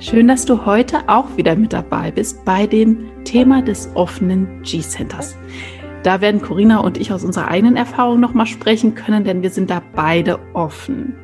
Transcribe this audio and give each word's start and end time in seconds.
Schön, 0.00 0.26
dass 0.26 0.44
du 0.44 0.66
heute 0.66 1.08
auch 1.08 1.36
wieder 1.36 1.54
mit 1.54 1.72
dabei 1.72 2.10
bist 2.10 2.44
bei 2.44 2.66
dem 2.66 3.24
Thema 3.24 3.62
des 3.62 3.88
offenen 3.94 4.62
G-Centers. 4.62 5.36
Da 6.02 6.20
werden 6.20 6.42
Corinna 6.42 6.80
und 6.80 6.98
ich 6.98 7.12
aus 7.12 7.24
unserer 7.24 7.48
eigenen 7.48 7.76
Erfahrung 7.76 8.18
nochmal 8.18 8.46
sprechen 8.46 8.96
können, 8.96 9.24
denn 9.24 9.42
wir 9.42 9.50
sind 9.50 9.70
da 9.70 9.80
beide 9.94 10.40
offen. 10.52 11.14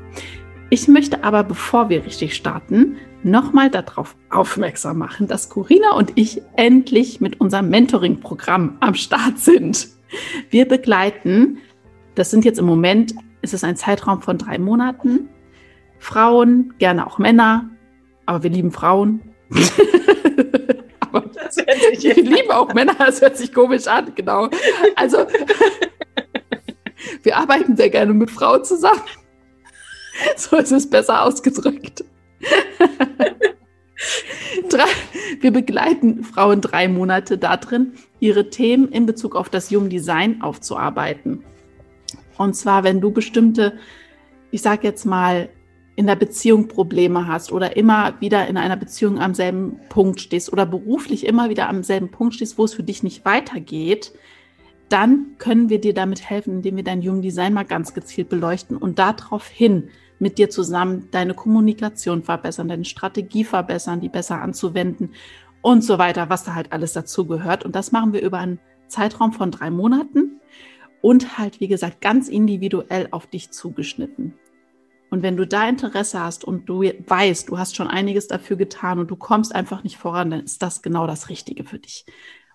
Ich 0.71 0.87
möchte 0.87 1.25
aber, 1.25 1.43
bevor 1.43 1.89
wir 1.89 2.07
richtig 2.07 2.37
starten, 2.37 2.97
nochmal 3.25 3.71
darauf 3.71 4.15
aufmerksam 4.31 4.99
machen, 4.99 5.27
dass 5.27 5.51
Corinna 5.51 5.95
und 5.97 6.13
ich 6.15 6.41
endlich 6.57 7.21
mit 7.21 7.41
unserem 7.41 7.71
Mentoring-Programm 7.71 8.79
am 8.79 8.95
Start 8.95 9.41
sind. 9.41 9.89
Wir 10.49 10.67
begleiten, 10.67 11.59
das 12.15 12.31
sind 12.31 12.45
jetzt 12.45 12.61
im 12.61 12.67
Moment, 12.67 13.15
ist 13.43 13.53
es 13.53 13.65
ein 13.65 13.77
Zeitraum 13.77 14.23
von 14.23 14.39
drei 14.39 14.59
Monaten, 14.59 15.29
Frauen, 15.99 16.73
gerne 16.79 17.07
auch 17.07 17.19
Männer, 17.19 17.69
aber 18.27 18.43
wir 18.43 18.51
lieben 18.51 18.73
Frauen. 18.73 19.21
aber 21.01 21.25
wir 21.25 22.15
lieben 22.15 22.51
auch 22.51 22.73
Männer, 22.75 22.95
das 22.99 23.21
hört 23.21 23.37
sich 23.37 23.53
komisch 23.53 23.87
an, 23.87 24.13
genau. 24.15 24.49
Also 24.97 25.27
wir 27.23 27.37
arbeiten 27.37 27.77
sehr 27.77 27.91
gerne 27.91 28.13
mit 28.13 28.31
Frauen 28.31 28.65
zusammen. 28.65 29.03
So 30.37 30.57
ist 30.57 30.73
es 30.73 30.89
besser 30.89 31.25
ausgedrückt. 31.25 32.05
Drei, 34.69 34.85
wir 35.41 35.53
begleiten 35.53 36.25
Frauen 36.25 36.61
drei 36.61 36.89
Monate 36.89 37.39
darin, 37.39 37.95
ihre 38.19 38.51
Themen 38.51 38.89
in 38.89 39.07
Bezug 39.07 39.37
auf 39.37 39.49
das 39.49 39.71
Human 39.71 39.91
Design 39.91 40.43
aufzuarbeiten. 40.43 41.45
Und 42.39 42.55
zwar, 42.55 42.85
wenn 42.85 43.01
du 43.01 43.11
bestimmte, 43.11 43.79
ich 44.51 44.63
sage 44.63 44.87
jetzt 44.87 45.05
mal, 45.05 45.51
in 46.01 46.07
der 46.07 46.17
Beziehung 46.17 46.67
Probleme 46.67 47.27
hast 47.27 47.53
oder 47.53 47.77
immer 47.77 48.19
wieder 48.21 48.49
in 48.49 48.57
einer 48.57 48.79
Beziehung 48.79 49.19
am 49.19 49.35
selben 49.35 49.79
Punkt 49.91 50.19
stehst 50.19 50.51
oder 50.51 50.65
beruflich 50.65 51.27
immer 51.27 51.51
wieder 51.51 51.69
am 51.69 51.83
selben 51.83 52.11
Punkt 52.11 52.37
stehst, 52.37 52.57
wo 52.57 52.65
es 52.65 52.73
für 52.73 52.83
dich 52.83 53.03
nicht 53.03 53.27
weitergeht, 53.27 54.15
dann 54.89 55.35
können 55.37 55.69
wir 55.69 55.79
dir 55.79 55.93
damit 55.93 56.23
helfen, 56.23 56.55
indem 56.55 56.77
wir 56.77 56.85
dein 56.85 57.03
Human 57.03 57.21
Design 57.21 57.53
mal 57.53 57.67
ganz 57.67 57.93
gezielt 57.93 58.31
beleuchten 58.31 58.79
und 58.79 58.99
daraufhin 58.99 59.91
mit 60.19 60.39
dir 60.39 60.49
zusammen 60.49 61.09
deine 61.11 61.35
Kommunikation 61.35 62.23
verbessern, 62.23 62.69
deine 62.69 62.87
Strategie 62.87 63.45
verbessern, 63.45 64.01
die 64.01 64.09
besser 64.09 64.41
anzuwenden 64.41 65.11
und 65.61 65.85
so 65.85 65.99
weiter, 65.99 66.31
was 66.31 66.45
da 66.45 66.55
halt 66.55 66.73
alles 66.73 66.95
dazu 66.95 67.27
gehört. 67.27 67.63
Und 67.67 67.77
das 67.77 67.93
machen 67.93 68.15
wir 68.15 68.23
über 68.23 68.39
einen 68.39 68.59
Zeitraum 68.87 69.35
von 69.35 69.51
drei 69.51 69.71
Monaten 69.71 70.41
und 71.03 71.37
halt, 71.37 71.61
wie 71.61 71.69
gesagt, 71.69 72.01
ganz 72.01 72.29
individuell 72.29 73.09
auf 73.11 73.27
dich 73.27 73.51
zugeschnitten. 73.51 74.33
Und 75.11 75.23
wenn 75.23 75.37
du 75.37 75.47
da 75.47 75.69
Interesse 75.69 76.21
hast 76.21 76.45
und 76.45 76.69
du 76.69 76.83
weißt, 76.83 77.49
du 77.49 77.59
hast 77.59 77.75
schon 77.75 77.89
einiges 77.89 78.29
dafür 78.29 78.57
getan 78.57 79.01
und 79.01 79.11
du 79.11 79.17
kommst 79.17 79.55
einfach 79.55 79.83
nicht 79.83 79.97
voran, 79.97 80.31
dann 80.31 80.45
ist 80.45 80.63
das 80.63 80.83
genau 80.83 81.09
das 81.09 81.29
Richtige 81.29 81.65
für 81.65 81.81
dich. 81.81 82.07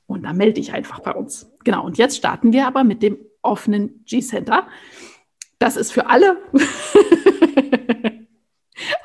Und 0.07 0.23
dann 0.23 0.37
melde 0.37 0.53
dich 0.53 0.71
einfach 0.73 1.01
bei 1.01 1.13
uns. 1.13 1.51
Genau. 1.63 1.85
Und 1.85 1.97
jetzt 1.97 2.15
starten 2.15 2.53
wir 2.53 2.65
aber 2.65 2.85
mit 2.85 3.03
dem 3.03 3.17
offenen 3.41 4.05
G-Center. 4.05 4.67
Das 5.59 5.75
ist 5.75 5.91
für 5.91 6.07
alle. 6.07 6.37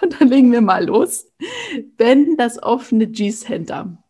und 0.00 0.20
dann 0.20 0.28
legen 0.28 0.52
wir 0.52 0.60
mal 0.60 0.86
los. 0.86 1.26
Wenn 1.96 2.36
das 2.36 2.62
offene 2.62 3.08
G-Center 3.08 4.00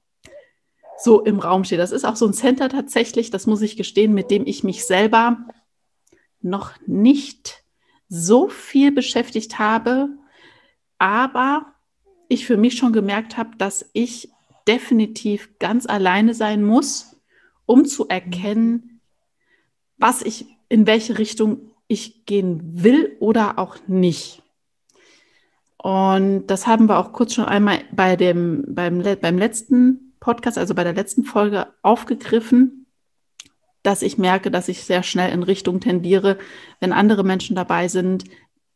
so 0.98 1.22
im 1.22 1.38
Raum 1.38 1.64
steht, 1.64 1.78
das 1.78 1.92
ist 1.92 2.04
auch 2.04 2.16
so 2.16 2.26
ein 2.26 2.34
Center 2.34 2.68
tatsächlich, 2.68 3.30
das 3.30 3.46
muss 3.46 3.62
ich 3.62 3.78
gestehen, 3.78 4.12
mit 4.12 4.30
dem 4.30 4.46
ich 4.46 4.64
mich 4.64 4.84
selber 4.84 5.38
noch 6.42 6.72
nicht 6.86 7.59
so 8.10 8.48
viel 8.48 8.92
beschäftigt 8.92 9.58
habe, 9.58 10.08
aber 10.98 11.74
ich 12.28 12.44
für 12.44 12.56
mich 12.56 12.76
schon 12.76 12.92
gemerkt 12.92 13.38
habe, 13.38 13.56
dass 13.56 13.88
ich 13.92 14.30
definitiv 14.68 15.58
ganz 15.58 15.86
alleine 15.86 16.34
sein 16.34 16.62
muss, 16.62 17.16
um 17.64 17.86
zu 17.86 18.08
erkennen, 18.08 19.00
was 19.96 20.22
ich, 20.22 20.46
in 20.68 20.86
welche 20.86 21.18
Richtung 21.18 21.70
ich 21.86 22.26
gehen 22.26 22.60
will 22.82 23.16
oder 23.20 23.58
auch 23.58 23.76
nicht. 23.86 24.42
Und 25.78 26.48
das 26.48 26.66
haben 26.66 26.88
wir 26.88 26.98
auch 26.98 27.12
kurz 27.12 27.34
schon 27.34 27.46
einmal 27.46 27.80
bei 27.92 28.16
dem, 28.16 28.64
beim, 28.68 29.02
beim 29.20 29.38
letzten 29.38 30.14
Podcast, 30.20 30.58
also 30.58 30.74
bei 30.74 30.84
der 30.84 30.92
letzten 30.94 31.24
Folge 31.24 31.68
aufgegriffen 31.82 32.79
dass 33.82 34.02
ich 34.02 34.18
merke, 34.18 34.50
dass 34.50 34.68
ich 34.68 34.84
sehr 34.84 35.02
schnell 35.02 35.32
in 35.32 35.42
Richtung 35.42 35.80
tendiere, 35.80 36.38
wenn 36.80 36.92
andere 36.92 37.24
Menschen 37.24 37.56
dabei 37.56 37.88
sind, 37.88 38.24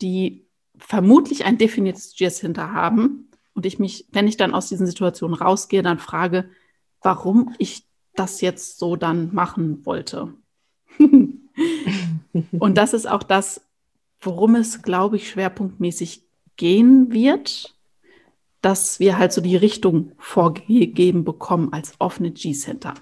die 0.00 0.46
vermutlich 0.76 1.44
ein 1.44 1.58
definiertes 1.58 2.14
hinter 2.16 2.72
haben 2.72 3.28
und 3.54 3.66
ich 3.66 3.78
mich, 3.78 4.06
wenn 4.10 4.26
ich 4.26 4.36
dann 4.36 4.54
aus 4.54 4.68
diesen 4.68 4.86
Situationen 4.86 5.36
rausgehe, 5.36 5.82
dann 5.82 5.98
frage, 5.98 6.50
warum 7.02 7.54
ich 7.58 7.86
das 8.14 8.40
jetzt 8.40 8.78
so 8.78 8.96
dann 8.96 9.34
machen 9.34 9.84
wollte. 9.84 10.34
und 10.98 12.78
das 12.78 12.94
ist 12.94 13.06
auch 13.08 13.22
das, 13.22 13.60
worum 14.20 14.54
es, 14.54 14.82
glaube 14.82 15.16
ich, 15.16 15.28
schwerpunktmäßig 15.28 16.24
gehen 16.56 17.12
wird, 17.12 17.74
dass 18.60 18.98
wir 18.98 19.18
halt 19.18 19.32
so 19.32 19.40
die 19.40 19.56
Richtung 19.56 20.12
vorgegeben 20.18 21.24
bekommen 21.24 21.72
als 21.72 21.94
offene 21.98 22.30
G-Center. 22.30 22.94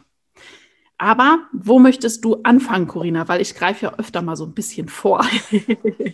Aber 1.03 1.41
wo 1.53 1.81
möchtest 1.81 2.25
du 2.25 2.37
anfangen, 2.45 2.87
Corinna? 2.87 3.27
Weil 3.27 3.41
ich 3.41 3.57
greife 3.57 3.87
ja 3.87 3.95
öfter 3.99 4.23
mal 4.23 4.37
so 4.37 4.45
ein 4.45 4.55
bisschen 4.55 4.89
vor. 4.89 5.27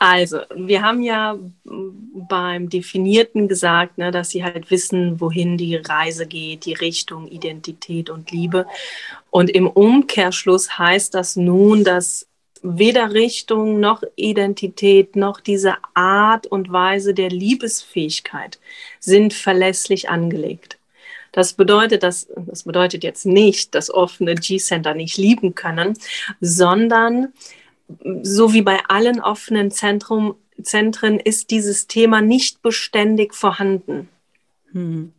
Also, 0.00 0.38
wir 0.54 0.82
haben 0.82 1.02
ja 1.02 1.36
beim 1.64 2.68
Definierten 2.68 3.48
gesagt, 3.48 3.98
ne, 3.98 4.12
dass 4.12 4.30
sie 4.30 4.44
halt 4.44 4.70
wissen, 4.70 5.20
wohin 5.20 5.58
die 5.58 5.74
Reise 5.74 6.28
geht, 6.28 6.66
die 6.66 6.74
Richtung 6.74 7.26
Identität 7.26 8.08
und 8.08 8.30
Liebe. 8.30 8.68
Und 9.30 9.50
im 9.50 9.66
Umkehrschluss 9.66 10.78
heißt 10.78 11.14
das 11.14 11.34
nun, 11.34 11.82
dass 11.82 12.28
weder 12.62 13.12
Richtung 13.12 13.80
noch 13.80 14.04
Identität 14.14 15.16
noch 15.16 15.40
diese 15.40 15.74
Art 15.94 16.46
und 16.46 16.70
Weise 16.70 17.12
der 17.12 17.30
Liebesfähigkeit 17.30 18.60
sind 19.00 19.34
verlässlich 19.34 20.10
angelegt. 20.10 20.77
Das 21.38 21.52
bedeutet, 21.52 22.02
dass, 22.02 22.26
das 22.34 22.64
bedeutet 22.64 23.04
jetzt 23.04 23.24
nicht, 23.24 23.76
dass 23.76 23.94
offene 23.94 24.34
G-Center 24.34 24.94
nicht 24.94 25.16
lieben 25.18 25.54
können, 25.54 25.96
sondern 26.40 27.32
so 28.22 28.54
wie 28.54 28.62
bei 28.62 28.80
allen 28.88 29.20
offenen 29.20 29.70
Zentrum, 29.70 30.34
Zentren 30.60 31.20
ist 31.20 31.52
dieses 31.52 31.86
Thema 31.86 32.22
nicht 32.22 32.60
beständig 32.60 33.36
vorhanden. 33.36 34.08
Hm. 34.72 35.12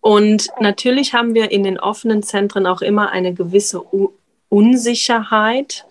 Und 0.00 0.48
natürlich 0.58 1.14
haben 1.14 1.34
wir 1.34 1.52
in 1.52 1.62
den 1.62 1.78
offenen 1.78 2.24
Zentren 2.24 2.66
auch 2.66 2.82
immer 2.82 3.10
eine 3.10 3.32
gewisse 3.32 3.80
U 3.94 4.14
Unsicherheit. 4.48 5.86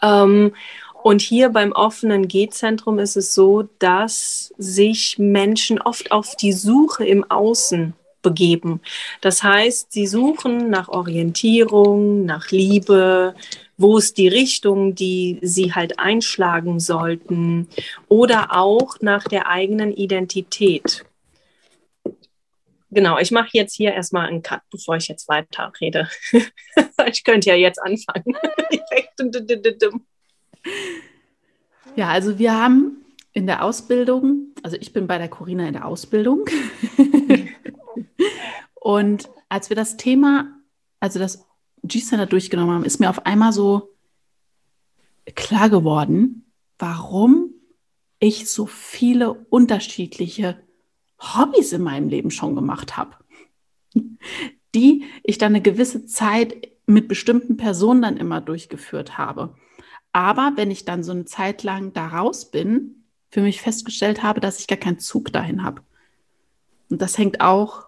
Ähm, 0.00 0.54
und 1.02 1.20
hier 1.20 1.50
beim 1.50 1.72
offenen 1.72 2.28
G-Zentrum 2.28 2.98
ist 2.98 3.18
es 3.18 3.34
so, 3.34 3.68
dass 3.78 4.54
sich 4.56 5.18
Menschen 5.18 5.82
oft 5.82 6.12
auf 6.12 6.34
die 6.34 6.54
Suche 6.54 7.04
im 7.04 7.30
Außen 7.30 7.92
begeben. 8.22 8.80
Das 9.20 9.42
heißt, 9.42 9.92
sie 9.92 10.06
suchen 10.06 10.70
nach 10.70 10.88
Orientierung, 10.88 12.24
nach 12.24 12.50
Liebe, 12.50 13.34
wo 13.76 13.98
ist 13.98 14.18
die 14.18 14.28
Richtung, 14.28 14.94
die 14.94 15.38
sie 15.42 15.74
halt 15.74 15.98
einschlagen 15.98 16.80
sollten 16.80 17.68
oder 18.08 18.56
auch 18.56 18.96
nach 19.00 19.24
der 19.24 19.48
eigenen 19.48 19.92
Identität. 19.92 21.04
Genau, 22.90 23.18
ich 23.18 23.30
mache 23.30 23.50
jetzt 23.52 23.74
hier 23.74 23.92
erstmal 23.92 24.28
einen 24.28 24.42
Cut, 24.42 24.62
bevor 24.70 24.96
ich 24.96 25.08
jetzt 25.08 25.28
weiter 25.28 25.72
rede. 25.80 26.08
ich 27.06 27.22
könnte 27.22 27.50
ja 27.50 27.54
jetzt 27.54 27.80
anfangen. 27.80 28.34
ja, 31.96 32.08
also 32.08 32.38
wir 32.38 32.54
haben 32.54 33.04
in 33.34 33.46
der 33.46 33.62
Ausbildung, 33.62 34.54
also 34.62 34.76
ich 34.80 34.92
bin 34.92 35.06
bei 35.06 35.18
der 35.18 35.28
Corina 35.28 35.66
in 35.66 35.74
der 35.74 35.84
Ausbildung. 35.84 36.46
Und 38.88 39.28
als 39.50 39.68
wir 39.68 39.76
das 39.76 39.98
Thema, 39.98 40.50
also 40.98 41.18
das 41.18 41.46
G-Center 41.82 42.24
durchgenommen 42.24 42.74
haben, 42.74 42.84
ist 42.86 43.00
mir 43.00 43.10
auf 43.10 43.26
einmal 43.26 43.52
so 43.52 43.90
klar 45.34 45.68
geworden, 45.68 46.50
warum 46.78 47.50
ich 48.18 48.50
so 48.50 48.64
viele 48.64 49.34
unterschiedliche 49.50 50.58
Hobbys 51.20 51.74
in 51.74 51.82
meinem 51.82 52.08
Leben 52.08 52.30
schon 52.30 52.54
gemacht 52.54 52.96
habe, 52.96 53.16
die 54.74 55.04
ich 55.22 55.36
dann 55.36 55.52
eine 55.52 55.60
gewisse 55.60 56.06
Zeit 56.06 56.70
mit 56.86 57.08
bestimmten 57.08 57.58
Personen 57.58 58.00
dann 58.00 58.16
immer 58.16 58.40
durchgeführt 58.40 59.18
habe. 59.18 59.54
Aber 60.14 60.52
wenn 60.54 60.70
ich 60.70 60.86
dann 60.86 61.02
so 61.02 61.12
eine 61.12 61.26
Zeit 61.26 61.62
lang 61.62 61.92
da 61.92 62.06
raus 62.06 62.50
bin, 62.50 63.04
für 63.30 63.42
mich 63.42 63.60
festgestellt 63.60 64.22
habe, 64.22 64.40
dass 64.40 64.60
ich 64.60 64.66
gar 64.66 64.78
keinen 64.78 64.98
Zug 64.98 65.30
dahin 65.30 65.62
habe. 65.62 65.82
Und 66.88 67.02
das 67.02 67.18
hängt 67.18 67.42
auch 67.42 67.87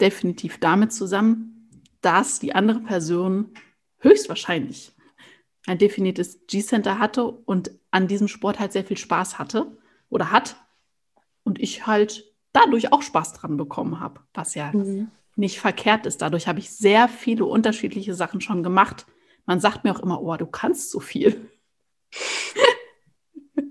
definitiv 0.00 0.58
damit 0.58 0.92
zusammen, 0.92 1.68
dass 2.00 2.38
die 2.38 2.54
andere 2.54 2.80
Person 2.80 3.52
höchstwahrscheinlich 3.98 4.92
ein 5.66 5.78
definiertes 5.78 6.46
G-Center 6.46 6.98
hatte 6.98 7.24
und 7.24 7.72
an 7.90 8.08
diesem 8.08 8.28
Sport 8.28 8.58
halt 8.58 8.72
sehr 8.72 8.84
viel 8.84 8.96
Spaß 8.96 9.38
hatte 9.38 9.76
oder 10.08 10.30
hat 10.30 10.56
und 11.42 11.58
ich 11.58 11.86
halt 11.86 12.24
dadurch 12.52 12.92
auch 12.92 13.02
Spaß 13.02 13.34
dran 13.34 13.56
bekommen 13.56 14.00
habe, 14.00 14.20
was 14.34 14.54
ja 14.54 14.72
mhm. 14.72 15.10
nicht 15.36 15.60
verkehrt 15.60 16.06
ist. 16.06 16.22
Dadurch 16.22 16.48
habe 16.48 16.58
ich 16.58 16.70
sehr 16.70 17.08
viele 17.08 17.44
unterschiedliche 17.44 18.14
Sachen 18.14 18.40
schon 18.40 18.62
gemacht. 18.62 19.06
Man 19.46 19.60
sagt 19.60 19.84
mir 19.84 19.92
auch 19.92 20.00
immer, 20.00 20.22
oh, 20.22 20.36
du 20.36 20.46
kannst 20.46 20.90
so 20.90 21.00
viel. 21.00 21.50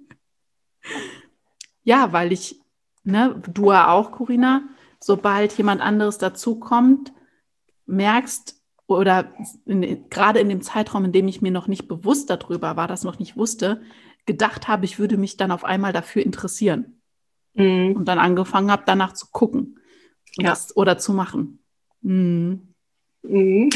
ja, 1.83 2.13
weil 2.13 2.31
ich, 2.31 2.61
ne, 3.03 3.41
du 3.47 3.71
ja 3.71 3.91
auch, 3.91 4.11
Corinna, 4.11 4.67
sobald 4.99 5.53
jemand 5.57 5.81
anderes 5.81 6.17
dazukommt, 6.17 7.13
merkst, 7.85 8.55
oder 8.87 9.33
in, 9.65 10.09
gerade 10.09 10.39
in 10.39 10.47
dem 10.47 10.61
Zeitraum, 10.61 11.05
in 11.05 11.11
dem 11.11 11.27
ich 11.27 11.41
mir 11.41 11.51
noch 11.51 11.67
nicht 11.67 11.87
bewusst 11.87 12.29
darüber 12.29 12.77
war, 12.77 12.87
das 12.87 13.03
noch 13.03 13.19
nicht 13.19 13.35
wusste, 13.35 13.81
gedacht 14.25 14.67
habe, 14.67 14.85
ich 14.85 14.97
würde 14.97 15.17
mich 15.17 15.35
dann 15.35 15.51
auf 15.51 15.65
einmal 15.65 15.91
dafür 15.91 16.25
interessieren. 16.25 17.01
Mhm. 17.53 17.95
Und 17.97 18.05
dann 18.05 18.19
angefangen 18.19 18.71
habe, 18.71 18.83
danach 18.85 19.13
zu 19.13 19.27
gucken 19.31 19.79
ja. 20.37 20.49
das, 20.49 20.75
oder 20.75 20.97
zu 20.97 21.13
machen. 21.13 21.59
Mhm. 22.01 22.73
Mhm. 23.23 23.69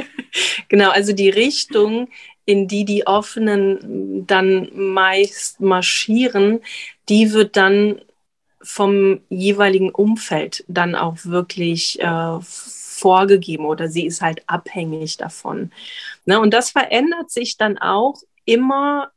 genau, 0.68 0.90
also 0.90 1.12
die 1.12 1.30
Richtung, 1.30 2.08
in 2.44 2.68
die 2.68 2.84
die 2.84 3.06
Offenen 3.06 4.26
dann 4.26 4.70
meist 4.74 5.60
marschieren, 5.60 6.60
die 7.08 7.32
wird 7.32 7.56
dann 7.56 8.00
vom 8.62 9.20
jeweiligen 9.28 9.90
Umfeld 9.90 10.64
dann 10.68 10.94
auch 10.94 11.16
wirklich 11.24 12.00
äh, 12.00 12.38
vorgegeben 12.40 13.64
oder 13.64 13.88
sie 13.88 14.06
ist 14.06 14.20
halt 14.20 14.42
abhängig 14.46 15.16
davon. 15.16 15.70
Ne? 16.24 16.40
Und 16.40 16.52
das 16.52 16.70
verändert 16.70 17.30
sich 17.30 17.56
dann 17.56 17.78
auch 17.78 18.16
immer 18.44 19.10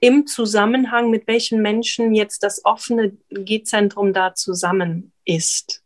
im 0.00 0.26
Zusammenhang, 0.26 1.10
mit 1.10 1.26
welchen 1.26 1.60
Menschen 1.60 2.14
jetzt 2.14 2.42
das 2.42 2.64
offene 2.64 3.16
G-Zentrum 3.30 4.14
da 4.14 4.34
zusammen 4.34 5.12
ist. 5.24 5.82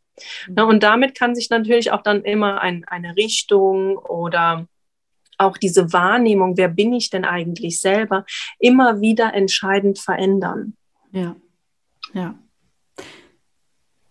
Ne? 0.49 0.64
Und 0.64 0.82
damit 0.82 1.17
kann 1.17 1.35
sich 1.35 1.50
natürlich 1.50 1.91
auch 1.91 2.02
dann 2.02 2.23
immer 2.23 2.61
ein, 2.61 2.85
eine 2.87 3.17
Richtung 3.17 3.96
oder 3.96 4.69
auch 5.37 5.58
diese 5.58 5.93
Wahrnehmung, 5.93 6.56
wer 6.56 6.69
bin 6.69 6.93
ich 6.93 7.11
denn 7.11 7.25
eigentlich 7.25 7.81
selber, 7.81 8.25
immer 8.61 9.00
wieder 9.00 9.35
entscheidend 9.35 9.99
verändern. 9.99 10.76
Ja, 11.11 11.35
ja. 12.14 12.38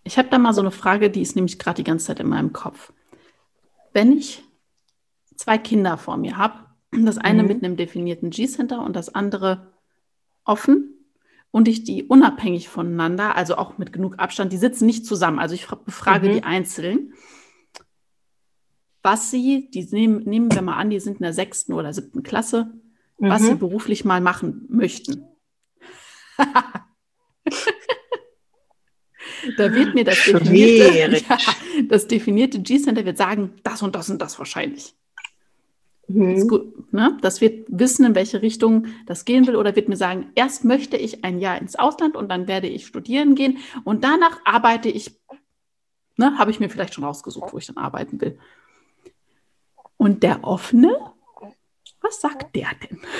Ich 0.04 0.18
habe 0.18 0.28
da 0.28 0.38
mal 0.38 0.52
so 0.52 0.60
eine 0.60 0.70
Frage, 0.70 1.10
die 1.10 1.22
ist 1.22 1.34
nämlich 1.34 1.58
gerade 1.58 1.76
die 1.76 1.84
ganze 1.84 2.06
Zeit 2.06 2.20
in 2.20 2.28
meinem 2.28 2.52
Kopf. 2.52 2.92
Wenn 3.92 4.12
ich 4.12 4.42
zwei 5.36 5.58
Kinder 5.58 5.96
vor 5.96 6.16
mir 6.16 6.36
habe, 6.36 6.66
das 6.92 7.18
eine 7.18 7.42
mhm. 7.42 7.48
mit 7.48 7.64
einem 7.64 7.76
definierten 7.76 8.30
G-Center 8.30 8.84
und 8.84 8.94
das 8.94 9.14
andere 9.14 9.72
offen, 10.44 10.94
und 11.54 11.68
ich 11.68 11.84
die 11.84 12.02
unabhängig 12.02 12.68
voneinander, 12.68 13.36
also 13.36 13.56
auch 13.56 13.78
mit 13.78 13.92
genug 13.92 14.18
Abstand, 14.18 14.52
die 14.52 14.56
sitzen 14.56 14.86
nicht 14.86 15.06
zusammen. 15.06 15.38
Also 15.38 15.54
ich 15.54 15.68
befrage 15.68 16.28
mhm. 16.28 16.32
die 16.32 16.42
einzeln, 16.42 17.12
was 19.04 19.30
sie, 19.30 19.70
die 19.70 19.84
nehmen, 19.92 20.24
nehmen 20.24 20.52
wir 20.52 20.62
mal 20.62 20.74
an, 20.74 20.90
die 20.90 20.98
sind 20.98 21.18
in 21.18 21.22
der 21.22 21.32
sechsten 21.32 21.72
oder 21.72 21.92
siebten 21.92 22.24
Klasse, 22.24 22.72
mhm. 23.18 23.28
was 23.28 23.42
sie 23.42 23.54
beruflich 23.54 24.04
mal 24.04 24.20
machen 24.20 24.66
möchten. 24.68 25.28
Da 29.56 29.72
wird 29.72 29.94
mir 29.94 30.04
das 30.04 30.22
definierte, 30.24 31.24
ja, 31.28 31.38
das 31.88 32.06
definierte 32.06 32.60
G-Center 32.60 33.04
wird 33.04 33.18
sagen, 33.18 33.52
das 33.62 33.82
und 33.82 33.94
das 33.94 34.10
und 34.10 34.20
das 34.20 34.38
wahrscheinlich. 34.38 34.94
Mhm. 36.08 36.34
Das, 36.34 36.48
gut, 36.48 36.92
ne? 36.92 37.18
das 37.22 37.40
wird 37.40 37.66
wissen, 37.68 38.04
in 38.04 38.14
welche 38.14 38.42
Richtung 38.42 38.86
das 39.06 39.24
gehen 39.24 39.46
will, 39.46 39.56
oder 39.56 39.74
wird 39.76 39.88
mir 39.88 39.96
sagen, 39.96 40.30
erst 40.34 40.64
möchte 40.64 40.96
ich 40.96 41.24
ein 41.24 41.38
Jahr 41.38 41.58
ins 41.58 41.76
Ausland 41.76 42.16
und 42.16 42.28
dann 42.28 42.46
werde 42.46 42.68
ich 42.68 42.86
studieren 42.86 43.34
gehen 43.34 43.58
und 43.84 44.04
danach 44.04 44.40
arbeite 44.44 44.88
ich, 44.88 45.18
ne, 46.16 46.38
habe 46.38 46.50
ich 46.50 46.60
mir 46.60 46.68
vielleicht 46.68 46.94
schon 46.94 47.04
rausgesucht, 47.04 47.52
wo 47.52 47.58
ich 47.58 47.66
dann 47.66 47.76
arbeiten 47.76 48.20
will. 48.20 48.38
Und 49.96 50.22
der 50.22 50.44
offene, 50.44 51.12
was 52.00 52.20
sagt 52.20 52.54
der 52.54 52.70
denn? 52.88 53.00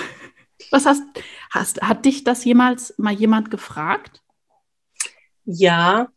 Was 0.71 0.87
hast, 0.87 1.03
hast, 1.51 1.83
hat 1.83 2.05
dich 2.05 2.25
das 2.25 2.45
jemals 2.45 2.95
mal 2.97 3.13
jemand 3.13 3.51
gefragt? 3.51 4.23
Ja. 5.45 6.09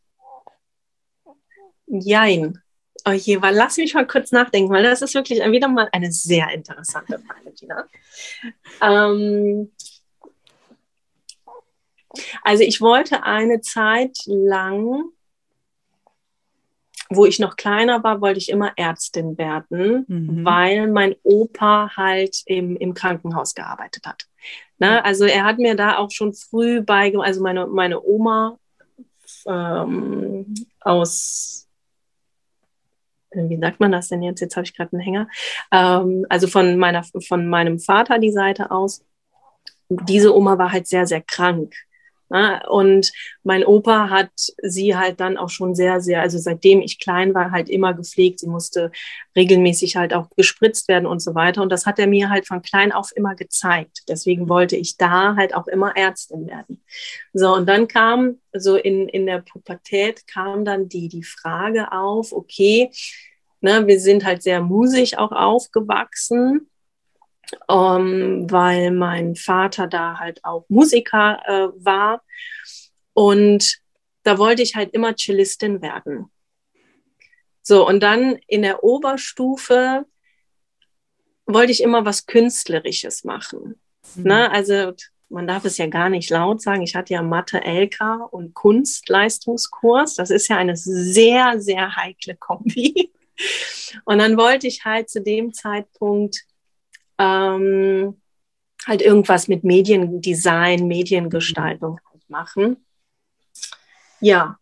Jein. 1.88 2.62
Oh 3.06 3.12
je, 3.12 3.42
weil 3.42 3.56
lass 3.56 3.78
mich 3.78 3.94
mal 3.94 4.06
kurz 4.06 4.32
nachdenken, 4.32 4.70
weil 4.70 4.84
das 4.84 5.02
ist 5.02 5.14
wirklich 5.14 5.40
wieder 5.40 5.68
mal 5.68 5.88
eine 5.92 6.12
sehr 6.12 6.50
interessante 6.52 7.20
Frage, 7.20 7.54
Gina. 7.58 7.88
Ähm, 8.82 9.72
also 12.44 12.64
ich 12.64 12.82
wollte 12.82 13.24
eine 13.24 13.62
Zeit 13.62 14.18
lang, 14.26 15.04
wo 17.10 17.26
ich 17.26 17.40
noch 17.40 17.56
kleiner 17.56 18.04
war, 18.04 18.20
wollte 18.20 18.40
ich 18.40 18.50
immer 18.50 18.74
Ärztin 18.76 19.38
werden, 19.38 20.06
mhm. 20.08 20.46
weil 20.46 20.88
mein 20.88 21.16
Opa 21.24 21.96
halt 21.96 22.42
im, 22.46 22.76
im 22.76 22.94
Krankenhaus 22.94 23.56
gearbeitet 23.56 24.06
hat. 24.06 24.28
Ne? 24.80 25.04
Also 25.06 25.26
er 25.26 25.46
hat 25.46 25.60
mir 25.60 25.76
da 25.76 25.98
auch 25.98 26.12
schon 26.12 26.34
früh 26.34 26.82
beigebracht, 26.82 27.28
also 27.28 27.42
meine, 27.42 27.68
meine 27.68 28.02
Oma 28.02 28.60
ähm, 29.46 30.54
aus, 30.82 31.67
wie 33.50 33.58
sagt 33.58 33.80
man 33.80 33.92
das 33.92 34.10
denn 34.10 34.24
jetzt? 34.24 34.42
Jetzt 34.42 34.56
habe 34.56 34.66
ich 34.66 34.76
gerade 34.76 34.94
einen 34.94 35.02
Hänger. 35.02 35.28
Ähm, 35.72 36.26
also 36.30 36.48
von, 36.48 36.78
meiner, 36.78 37.04
von 37.04 37.48
meinem 37.48 37.80
Vater 37.80 38.20
die 38.20 38.32
Seite 38.32 38.72
aus. 38.72 39.04
diese 39.90 40.36
Oma 40.36 40.58
war 40.58 40.72
halt 40.72 40.88
sehr, 40.88 41.08
sehr 41.08 41.22
krank. 41.22 41.74
Ne? 42.30 42.62
Und 42.70 43.12
mein 43.44 43.66
Opa 43.66 44.10
hat 44.10 44.30
sie 44.62 44.96
halt 44.96 45.20
dann 45.20 45.38
auch 45.38 45.50
schon 45.50 45.76
sehr, 45.76 46.02
sehr, 46.02 46.22
also 46.22 46.38
seitdem 46.38 46.82
ich 46.82 47.00
klein 47.00 47.34
war, 47.34 47.52
halt 47.52 47.70
immer 47.70 47.94
gepflegt. 47.94 48.40
Sie 48.40 48.48
musste 48.48 48.92
regelmäßig 49.36 49.96
halt 49.96 50.14
auch 50.14 50.30
gespritzt 50.36 50.88
werden 50.88 51.06
und 51.06 51.22
so 51.22 51.36
weiter. 51.36 51.62
Und 51.62 51.72
das 51.72 51.86
hat 51.86 52.00
er 52.00 52.08
mir 52.08 52.30
halt 52.30 52.48
von 52.48 52.62
klein 52.62 52.92
auf 52.92 53.12
immer 53.16 53.36
gezeigt. 53.36 54.04
Deswegen 54.10 54.50
wollte 54.50 54.76
ich 54.76 54.98
da 54.98 55.36
halt 55.36 55.56
auch 55.56 55.68
immer 55.68 55.96
Ärztin 55.96 56.48
werden. 56.48 56.84
So, 57.34 57.54
und 57.54 57.68
dann 57.68 57.88
kam 57.88 58.40
so 58.54 58.76
in, 58.76 59.08
in 59.08 59.26
der 59.26 59.40
Pubertät 59.40 60.28
kam 60.28 60.66
dann 60.66 60.90
die, 60.90 61.08
die 61.08 61.24
Frage 61.24 61.92
auf, 61.92 62.34
okay, 62.34 62.92
ne, 63.62 63.88
wir 63.88 64.00
sind 64.00 64.26
halt 64.26 64.44
sehr 64.44 64.62
musisch 64.62 65.18
auch 65.18 65.32
aufgewachsen 65.32 66.70
ähm, 67.70 68.50
weil 68.50 68.92
mein 68.92 69.36
Vater 69.36 69.88
da 69.88 70.20
halt 70.20 70.44
auch 70.44 70.66
Musiker 70.70 71.40
äh, 71.46 71.84
war. 71.84 72.24
Und 73.14 73.80
da 74.24 74.38
wollte 74.38 74.62
ich 74.62 74.76
halt 74.76 74.94
immer 74.94 75.16
Cellistin 75.16 75.82
werden. 75.82 76.32
So, 77.62 77.88
und 77.88 78.02
dann 78.02 78.38
in 78.48 78.62
der 78.62 78.84
Oberstufe 78.84 80.06
wollte 81.46 81.72
ich 81.72 81.82
immer 81.82 82.06
was 82.06 82.26
Künstlerisches 82.26 83.24
machen. 83.24 83.80
Mhm. 84.16 84.24
Ne? 84.24 84.52
Also 84.52 84.94
man 85.30 85.48
darf 85.48 85.66
es 85.66 85.78
ja 85.78 85.88
gar 85.88 86.10
nicht 86.10 86.30
laut 86.30 86.62
sagen. 86.62 86.82
Ich 86.82 86.96
hatte 86.96 87.14
ja 87.14 87.22
Mathe 87.22 87.62
LK 87.64 88.32
und 88.32 88.54
Kunstleistungskurs. 88.54 90.16
Das 90.16 90.30
ist 90.30 90.48
ja 90.48 90.58
eine 90.58 90.78
sehr, 90.78 91.60
sehr 91.60 91.96
heikle 91.96 92.36
Kombi. 92.36 93.12
Und 94.06 94.18
dann 94.18 94.36
wollte 94.36 94.66
ich 94.68 94.84
halt 94.84 95.10
zu 95.10 95.22
dem 95.22 95.54
Zeitpunkt 95.54 96.47
ähm, 97.18 98.22
halt 98.86 99.02
irgendwas 99.02 99.48
mit 99.48 99.64
Mediendesign, 99.64 100.88
Mediengestaltung 100.88 102.00
halt 102.12 102.30
machen. 102.30 102.86
Ja. 104.20 104.58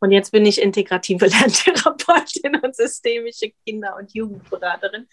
Und 0.00 0.10
jetzt 0.10 0.32
bin 0.32 0.44
ich 0.44 0.60
integrative 0.60 1.26
Lerntherapeutin 1.26 2.56
und 2.56 2.76
systemische 2.76 3.52
Kinder- 3.64 3.96
und 3.96 4.12
Jugendberaterin. 4.14 5.08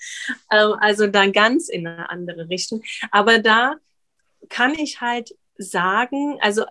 Ähm, 0.52 0.74
also 0.80 1.08
dann 1.08 1.32
ganz 1.32 1.70
in 1.70 1.88
eine 1.88 2.10
andere 2.10 2.50
Richtung. 2.50 2.84
Aber 3.10 3.40
da 3.40 3.76
kann 4.50 4.74
ich 4.74 5.00
halt 5.00 5.36
sagen, 5.58 6.38
also 6.42 6.66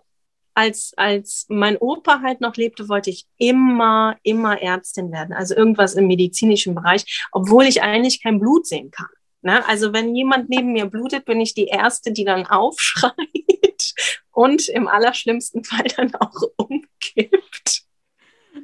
als, 0.54 0.92
als 0.96 1.46
mein 1.48 1.78
Opa 1.78 2.20
halt 2.20 2.40
noch 2.40 2.56
lebte, 2.56 2.88
wollte 2.88 3.08
ich 3.08 3.26
immer, 3.38 4.18
immer 4.22 4.60
Ärztin 4.60 5.10
werden. 5.12 5.32
Also 5.32 5.54
irgendwas 5.54 5.94
im 5.94 6.06
medizinischen 6.06 6.74
Bereich, 6.74 7.26
obwohl 7.32 7.64
ich 7.64 7.82
eigentlich 7.82 8.22
kein 8.22 8.38
Blut 8.40 8.66
sehen 8.66 8.90
kann. 8.90 9.08
Ne? 9.42 9.66
Also 9.66 9.92
wenn 9.92 10.14
jemand 10.14 10.50
neben 10.50 10.72
mir 10.72 10.86
blutet, 10.86 11.24
bin 11.24 11.40
ich 11.40 11.54
die 11.54 11.66
Erste, 11.66 12.12
die 12.12 12.24
dann 12.24 12.46
aufschreit 12.46 13.14
und 14.32 14.68
im 14.68 14.88
allerschlimmsten 14.88 15.64
Fall 15.64 15.86
dann 15.96 16.14
auch 16.14 16.42
umkippt. 16.56 17.84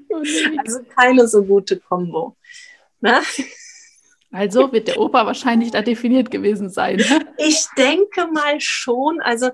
Oh 0.09 0.23
also 0.59 0.81
keine 0.95 1.27
so 1.29 1.45
gute 1.45 1.79
Kombo. 1.79 2.37
Ne? 3.01 3.21
Also 4.31 4.73
wird 4.73 4.89
der 4.89 5.01
Opa 5.01 5.25
wahrscheinlich 5.25 5.71
da 5.71 5.83
definiert 5.83 6.31
gewesen 6.31 6.69
sein. 6.69 6.97
Ne? 6.97 7.27
Ich 7.39 7.67
denke 7.77 8.27
mal 8.27 8.61
schon. 8.61 9.21
Also 9.21 9.51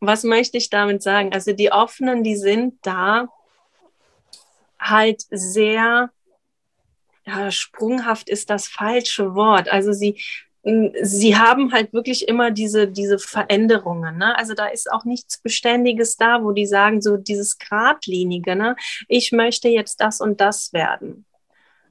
was 0.00 0.24
möchte 0.24 0.56
ich 0.58 0.70
damit 0.70 1.02
sagen? 1.02 1.32
Also 1.32 1.52
die 1.52 1.72
Offenen, 1.72 2.22
die 2.22 2.36
sind 2.36 2.78
da 2.82 3.28
halt 4.78 5.22
sehr 5.30 6.10
ja, 7.30 7.50
sprunghaft 7.50 8.28
ist 8.28 8.50
das 8.50 8.66
falsche 8.66 9.34
Wort. 9.34 9.68
Also 9.70 9.92
sie, 9.92 10.20
sie 11.02 11.36
haben 11.36 11.72
halt 11.72 11.92
wirklich 11.92 12.28
immer 12.28 12.50
diese, 12.50 12.88
diese 12.88 13.18
Veränderungen. 13.18 14.18
Ne? 14.18 14.36
Also 14.36 14.54
da 14.54 14.66
ist 14.66 14.90
auch 14.90 15.04
nichts 15.04 15.38
Beständiges 15.38 16.16
da, 16.16 16.42
wo 16.42 16.52
die 16.52 16.66
sagen, 16.66 17.00
so 17.00 17.16
dieses 17.16 17.58
Gradlinige, 17.58 18.56
ne? 18.56 18.76
ich 19.08 19.32
möchte 19.32 19.68
jetzt 19.68 20.00
das 20.00 20.20
und 20.20 20.40
das 20.40 20.72
werden. 20.72 21.24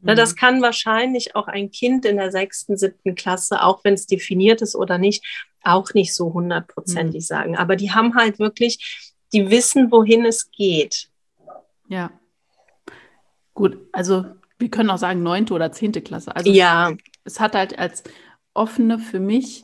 Ne, 0.01 0.13
mhm. 0.13 0.17
Das 0.17 0.35
kann 0.35 0.61
wahrscheinlich 0.61 1.35
auch 1.35 1.47
ein 1.47 1.71
Kind 1.71 2.05
in 2.05 2.17
der 2.17 2.31
sechsten, 2.31 2.77
siebten 2.77 3.15
Klasse, 3.15 3.61
auch 3.61 3.83
wenn 3.83 3.93
es 3.93 4.07
definiert 4.07 4.61
ist 4.61 4.75
oder 4.75 4.97
nicht, 4.97 5.25
auch 5.63 5.93
nicht 5.93 6.15
so 6.15 6.33
hundertprozentig 6.33 7.21
mhm. 7.21 7.25
sagen. 7.25 7.57
Aber 7.57 7.75
die 7.75 7.91
haben 7.91 8.15
halt 8.15 8.39
wirklich, 8.39 9.13
die 9.33 9.49
wissen, 9.49 9.91
wohin 9.91 10.25
es 10.25 10.51
geht. 10.51 11.09
Ja. 11.89 12.11
Gut, 13.53 13.77
also 13.91 14.25
wir 14.59 14.69
können 14.69 14.89
auch 14.89 14.97
sagen 14.97 15.23
neunte 15.23 15.53
oder 15.53 15.71
zehnte 15.71 16.01
Klasse. 16.01 16.35
Also 16.35 16.51
ja. 16.51 16.93
Es 17.23 17.39
hat 17.39 17.55
halt 17.55 17.79
als 17.79 18.03
offene 18.53 18.99
für 18.99 19.19
mich 19.19 19.63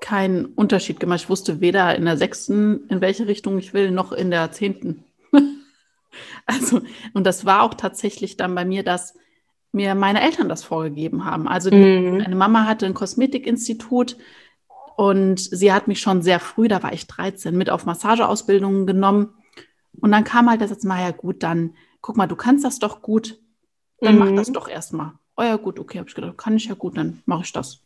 keinen 0.00 0.46
Unterschied 0.46 0.98
gemacht. 0.98 1.20
Ich 1.20 1.28
wusste 1.28 1.60
weder 1.60 1.94
in 1.94 2.06
der 2.06 2.16
sechsten, 2.16 2.86
in 2.88 3.00
welche 3.00 3.26
Richtung 3.26 3.58
ich 3.58 3.74
will, 3.74 3.90
noch 3.90 4.12
in 4.12 4.30
der 4.30 4.50
zehnten. 4.50 5.04
also, 6.46 6.80
und 7.12 7.26
das 7.26 7.44
war 7.44 7.62
auch 7.62 7.74
tatsächlich 7.74 8.38
dann 8.38 8.54
bei 8.54 8.64
mir, 8.64 8.82
dass 8.82 9.14
mir 9.72 9.94
meine 9.94 10.22
Eltern 10.22 10.48
das 10.48 10.64
vorgegeben 10.64 11.24
haben. 11.24 11.46
Also 11.46 11.70
die, 11.70 11.76
mhm. 11.76 12.18
meine 12.18 12.34
Mama 12.34 12.64
hatte 12.64 12.86
ein 12.86 12.94
Kosmetikinstitut 12.94 14.16
und 14.96 15.38
sie 15.38 15.72
hat 15.72 15.86
mich 15.86 16.00
schon 16.00 16.22
sehr 16.22 16.40
früh, 16.40 16.66
da 16.66 16.82
war 16.82 16.92
ich 16.92 17.06
13, 17.06 17.56
mit 17.56 17.70
auf 17.70 17.84
Massageausbildungen 17.84 18.86
genommen. 18.86 19.34
Und 20.00 20.12
dann 20.12 20.24
kam 20.24 20.48
halt 20.48 20.60
der 20.60 20.68
Satz, 20.68 20.84
ja 20.84 21.10
gut, 21.10 21.42
dann 21.42 21.74
guck 22.00 22.16
mal, 22.16 22.26
du 22.26 22.36
kannst 22.36 22.64
das 22.64 22.78
doch 22.78 23.02
gut, 23.02 23.38
dann 24.00 24.14
mhm. 24.14 24.18
mach 24.20 24.32
das 24.36 24.48
mhm. 24.48 24.54
doch 24.54 24.68
erstmal. 24.68 25.12
Oh 25.36 25.42
ja, 25.42 25.56
gut, 25.56 25.78
okay, 25.78 25.98
habe 25.98 26.08
ich 26.08 26.14
gedacht, 26.14 26.38
kann 26.38 26.56
ich 26.56 26.66
ja 26.66 26.74
gut, 26.74 26.96
dann 26.96 27.22
mache 27.26 27.44
ich 27.44 27.52
das. 27.52 27.80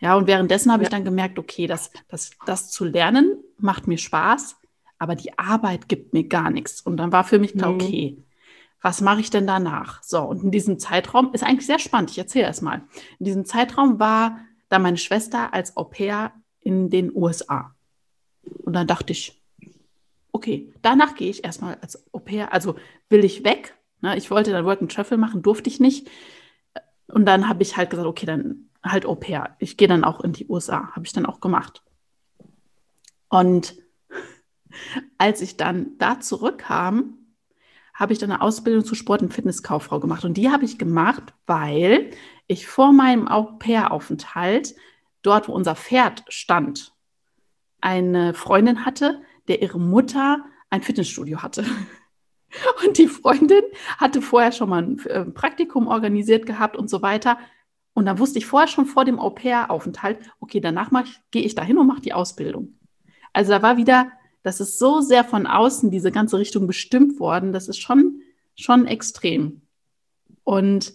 Ja, 0.00 0.16
und 0.16 0.26
währenddessen 0.26 0.72
habe 0.72 0.82
ich 0.82 0.88
dann 0.88 1.04
gemerkt, 1.04 1.38
okay, 1.38 1.66
das, 1.66 1.90
das, 2.08 2.30
das 2.44 2.70
zu 2.70 2.84
lernen 2.84 3.36
macht 3.58 3.86
mir 3.86 3.98
Spaß, 3.98 4.56
aber 4.98 5.14
die 5.14 5.38
Arbeit 5.38 5.88
gibt 5.88 6.12
mir 6.12 6.24
gar 6.24 6.50
nichts. 6.50 6.80
Und 6.80 6.96
dann 6.96 7.12
war 7.12 7.24
für 7.24 7.38
mich 7.38 7.52
klar, 7.52 7.70
mhm. 7.70 7.76
okay, 7.76 8.18
was 8.80 9.00
mache 9.00 9.20
ich 9.20 9.30
denn 9.30 9.46
danach? 9.46 10.02
So, 10.02 10.20
und 10.22 10.42
in 10.42 10.50
diesem 10.50 10.78
Zeitraum 10.78 11.32
ist 11.32 11.44
eigentlich 11.44 11.66
sehr 11.66 11.78
spannend, 11.78 12.10
ich 12.10 12.18
erzähle 12.18 12.46
erst 12.46 12.62
mal. 12.62 12.82
In 13.20 13.26
diesem 13.26 13.44
Zeitraum 13.44 14.00
war 14.00 14.40
da 14.68 14.80
meine 14.80 14.96
Schwester 14.96 15.54
als 15.54 15.76
Au 15.76 15.84
pair 15.84 16.32
in 16.60 16.90
den 16.90 17.14
USA. 17.14 17.74
Und 18.64 18.72
dann 18.72 18.88
dachte 18.88 19.12
ich, 19.12 19.40
okay, 20.32 20.72
danach 20.82 21.14
gehe 21.14 21.30
ich 21.30 21.44
erstmal 21.44 21.78
als 21.80 22.02
Au 22.12 22.18
pair, 22.18 22.52
also 22.52 22.74
will 23.08 23.24
ich 23.24 23.44
weg 23.44 23.76
Ne? 24.02 24.16
Ich 24.16 24.30
wollte 24.30 24.52
dann 24.52 24.66
Work 24.66 24.82
and 24.82 24.92
Travel 24.92 25.18
machen, 25.18 25.42
durfte 25.42 25.70
ich 25.70 25.80
nicht. 25.80 26.10
Und 27.06 27.24
dann 27.26 27.48
habe 27.48 27.62
ich 27.62 27.76
halt 27.76 27.90
gesagt, 27.90 28.08
okay, 28.08 28.26
dann 28.26 28.68
halt 28.82 29.06
Au 29.06 29.14
pair. 29.14 29.56
Ich 29.58 29.76
gehe 29.76 29.88
dann 29.88 30.04
auch 30.04 30.20
in 30.20 30.32
die 30.32 30.48
USA. 30.48 30.92
Habe 30.94 31.06
ich 31.06 31.12
dann 31.12 31.26
auch 31.26 31.40
gemacht. 31.40 31.82
Und 33.28 33.76
als 35.18 35.40
ich 35.40 35.56
dann 35.56 35.96
da 35.98 36.20
zurückkam, 36.20 37.18
habe 37.94 38.12
ich 38.12 38.18
dann 38.18 38.30
eine 38.30 38.42
Ausbildung 38.42 38.84
zur 38.84 38.96
Sport- 38.96 39.22
und 39.22 39.34
Fitnesskauffrau 39.34 40.00
gemacht. 40.00 40.24
Und 40.24 40.34
die 40.34 40.50
habe 40.50 40.64
ich 40.64 40.78
gemacht, 40.78 41.34
weil 41.46 42.10
ich 42.46 42.66
vor 42.66 42.92
meinem 42.92 43.28
Au-pair-Aufenthalt, 43.28 44.74
dort 45.22 45.48
wo 45.48 45.52
unser 45.52 45.76
Pferd 45.76 46.24
stand, 46.28 46.92
eine 47.80 48.34
Freundin 48.34 48.84
hatte, 48.84 49.20
der 49.48 49.60
ihre 49.62 49.78
Mutter 49.78 50.44
ein 50.70 50.82
Fitnessstudio 50.82 51.42
hatte. 51.42 51.64
Und 52.84 52.98
die 52.98 53.08
Freundin 53.08 53.62
hatte 53.98 54.22
vorher 54.22 54.52
schon 54.52 54.68
mal 54.68 54.82
ein 54.82 54.98
äh, 55.06 55.24
Praktikum 55.24 55.86
organisiert 55.86 56.46
gehabt 56.46 56.76
und 56.76 56.90
so 56.90 57.02
weiter. 57.02 57.38
Und 57.94 58.06
dann 58.06 58.18
wusste 58.18 58.38
ich 58.38 58.46
vorher 58.46 58.68
schon 58.68 58.86
vor 58.86 59.04
dem 59.04 59.18
Au-pair-Aufenthalt, 59.18 60.18
okay, 60.40 60.60
danach 60.60 60.90
gehe 61.30 61.42
ich 61.42 61.54
dahin 61.54 61.78
und 61.78 61.86
mache 61.86 62.00
die 62.00 62.14
Ausbildung. 62.14 62.78
Also 63.32 63.52
da 63.52 63.62
war 63.62 63.76
wieder, 63.76 64.10
das 64.42 64.60
ist 64.60 64.78
so 64.78 65.00
sehr 65.00 65.24
von 65.24 65.46
außen 65.46 65.90
diese 65.90 66.10
ganze 66.10 66.38
Richtung 66.38 66.66
bestimmt 66.66 67.20
worden, 67.20 67.52
das 67.52 67.68
ist 67.68 67.80
schon, 67.80 68.22
schon 68.54 68.86
extrem. 68.86 69.62
Und 70.44 70.94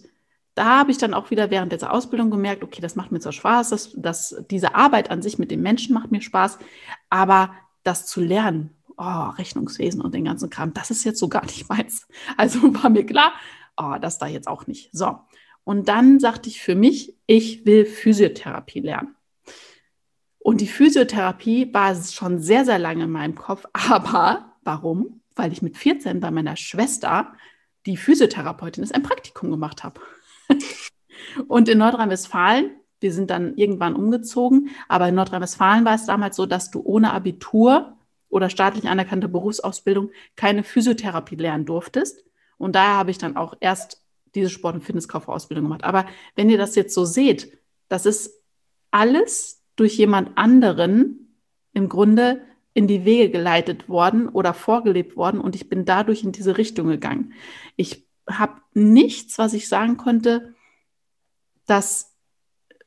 da 0.54 0.78
habe 0.78 0.90
ich 0.90 0.98
dann 0.98 1.14
auch 1.14 1.30
wieder 1.30 1.50
während 1.50 1.72
dieser 1.72 1.92
Ausbildung 1.92 2.30
gemerkt, 2.30 2.64
okay, 2.64 2.80
das 2.80 2.96
macht 2.96 3.12
mir 3.12 3.20
zwar 3.20 3.32
Spaß, 3.32 3.70
dass, 3.70 3.92
dass 3.92 4.42
diese 4.50 4.74
Arbeit 4.74 5.10
an 5.10 5.22
sich 5.22 5.38
mit 5.38 5.52
den 5.52 5.62
Menschen 5.62 5.94
macht 5.94 6.10
mir 6.10 6.20
Spaß, 6.20 6.58
aber 7.10 7.54
das 7.84 8.06
zu 8.06 8.20
lernen, 8.20 8.77
oh, 8.98 9.30
Rechnungswesen 9.30 10.00
und 10.00 10.14
den 10.14 10.24
ganzen 10.24 10.50
Kram, 10.50 10.74
das 10.74 10.90
ist 10.90 11.04
jetzt 11.04 11.18
so 11.18 11.28
gar 11.28 11.44
nicht 11.44 11.68
meins. 11.70 12.06
Also 12.36 12.74
war 12.74 12.90
mir 12.90 13.06
klar, 13.06 13.32
oh, 13.76 13.96
das 14.00 14.18
da 14.18 14.26
jetzt 14.26 14.48
auch 14.48 14.66
nicht. 14.66 14.90
So. 14.92 15.18
Und 15.64 15.88
dann 15.88 16.18
sagte 16.18 16.48
ich 16.48 16.60
für 16.60 16.74
mich, 16.74 17.16
ich 17.26 17.64
will 17.66 17.84
Physiotherapie 17.84 18.80
lernen. 18.80 19.14
Und 20.38 20.60
die 20.60 20.66
Physiotherapie 20.66 21.72
war 21.74 21.94
schon 21.94 22.38
sehr, 22.40 22.64
sehr 22.64 22.78
lange 22.78 23.04
in 23.04 23.10
meinem 23.10 23.34
Kopf. 23.34 23.66
Aber 23.72 24.54
warum? 24.64 25.20
Weil 25.36 25.52
ich 25.52 25.62
mit 25.62 25.76
14 25.76 26.20
bei 26.20 26.30
meiner 26.30 26.56
Schwester, 26.56 27.34
die 27.86 27.96
Physiotherapeutin 27.96 28.82
ist, 28.82 28.94
ein 28.94 29.02
Praktikum 29.02 29.50
gemacht 29.50 29.84
habe. 29.84 30.00
Und 31.48 31.68
in 31.68 31.78
Nordrhein-Westfalen, 31.78 32.70
wir 33.00 33.12
sind 33.12 33.30
dann 33.30 33.54
irgendwann 33.56 33.94
umgezogen, 33.94 34.70
aber 34.88 35.08
in 35.08 35.14
Nordrhein-Westfalen 35.14 35.84
war 35.84 35.94
es 35.94 36.06
damals 36.06 36.36
so, 36.36 36.46
dass 36.46 36.70
du 36.70 36.80
ohne 36.80 37.12
Abitur 37.12 37.97
oder 38.28 38.50
staatlich 38.50 38.88
anerkannte 38.88 39.28
Berufsausbildung 39.28 40.10
keine 40.36 40.62
Physiotherapie 40.62 41.36
lernen 41.36 41.64
durftest. 41.64 42.24
Und 42.58 42.74
daher 42.74 42.96
habe 42.96 43.10
ich 43.10 43.18
dann 43.18 43.36
auch 43.36 43.54
erst 43.60 44.02
diese 44.34 44.50
Sport- 44.50 44.74
und 44.76 44.84
Fitnesskaufausbildung 44.84 45.64
gemacht. 45.64 45.84
Aber 45.84 46.06
wenn 46.34 46.50
ihr 46.50 46.58
das 46.58 46.74
jetzt 46.74 46.94
so 46.94 47.04
seht, 47.04 47.58
das 47.88 48.06
ist 48.06 48.42
alles 48.90 49.62
durch 49.76 49.96
jemand 49.96 50.36
anderen 50.36 51.34
im 51.72 51.88
Grunde 51.88 52.42
in 52.74 52.86
die 52.86 53.04
Wege 53.04 53.30
geleitet 53.30 53.88
worden 53.88 54.28
oder 54.28 54.54
vorgelebt 54.54 55.16
worden 55.16 55.40
und 55.40 55.56
ich 55.56 55.68
bin 55.68 55.84
dadurch 55.84 56.22
in 56.22 56.32
diese 56.32 56.58
Richtung 56.58 56.88
gegangen. 56.88 57.32
Ich 57.76 58.06
habe 58.28 58.60
nichts, 58.74 59.38
was 59.38 59.54
ich 59.54 59.68
sagen 59.68 59.96
konnte, 59.96 60.54
dass 61.66 62.14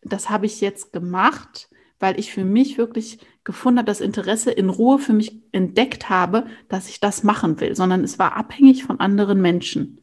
das 0.01 0.29
habe 0.29 0.45
ich 0.45 0.61
jetzt 0.61 0.93
gemacht, 0.93 1.69
weil 1.99 2.19
ich 2.19 2.31
für 2.31 2.45
mich 2.45 2.77
wirklich 2.77 3.19
gefunden 3.43 3.79
habe, 3.79 3.87
das 3.87 4.01
Interesse 4.01 4.51
in 4.51 4.69
Ruhe 4.69 4.99
für 4.99 5.13
mich 5.13 5.41
entdeckt 5.51 6.09
habe, 6.09 6.45
dass 6.69 6.89
ich 6.89 6.99
das 6.99 7.23
machen 7.23 7.59
will, 7.59 7.75
sondern 7.75 8.03
es 8.03 8.19
war 8.19 8.35
abhängig 8.35 8.83
von 8.83 8.99
anderen 8.99 9.41
Menschen. 9.41 10.01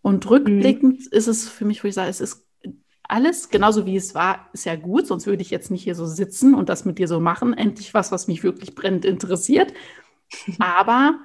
Und 0.00 0.28
rückblickend 0.28 1.00
mhm. 1.00 1.08
ist 1.10 1.26
es 1.26 1.48
für 1.48 1.64
mich, 1.64 1.82
wo 1.82 1.88
ich 1.88 1.94
sage, 1.94 2.10
es 2.10 2.20
ist 2.20 2.46
alles 3.02 3.50
genauso 3.50 3.84
wie 3.84 3.96
es 3.96 4.14
war, 4.14 4.48
ist 4.52 4.64
ja 4.64 4.76
gut, 4.76 5.06
sonst 5.06 5.26
würde 5.26 5.42
ich 5.42 5.50
jetzt 5.50 5.70
nicht 5.70 5.84
hier 5.84 5.94
so 5.94 6.06
sitzen 6.06 6.54
und 6.54 6.68
das 6.68 6.84
mit 6.84 6.98
dir 6.98 7.08
so 7.08 7.20
machen. 7.20 7.52
Endlich 7.52 7.92
was, 7.92 8.10
was 8.10 8.28
mich 8.28 8.42
wirklich 8.42 8.74
brennend 8.74 9.04
interessiert. 9.04 9.72
Aber 10.58 11.20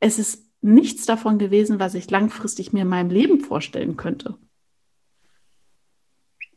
es 0.00 0.18
ist 0.18 0.44
nichts 0.60 1.06
davon 1.06 1.38
gewesen, 1.38 1.78
was 1.78 1.94
ich 1.94 2.10
langfristig 2.10 2.72
mir 2.72 2.82
in 2.82 2.88
meinem 2.88 3.10
Leben 3.10 3.40
vorstellen 3.40 3.96
könnte. 3.96 4.36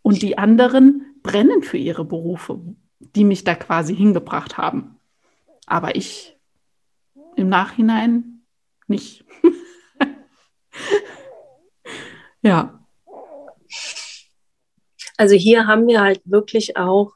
Und 0.02 0.24
die 0.24 0.40
anderen 0.40 1.16
brennen 1.22 1.62
für 1.62 1.78
ihre 1.78 2.04
Berufe, 2.04 2.60
die 3.16 3.24
mich 3.24 3.44
da 3.44 3.56
quasi 3.56 3.96
hingebracht 3.96 4.58
haben. 4.58 5.00
Aber 5.66 5.96
ich 5.96 6.38
im 7.36 7.50
Nachhinein 7.50 8.44
nicht. 8.88 9.26
ja. 12.42 12.86
Also 15.18 15.36
hier 15.36 15.68
haben 15.68 15.88
wir 15.88 16.02
halt 16.02 16.22
wirklich 16.26 16.78
auch 16.78 17.14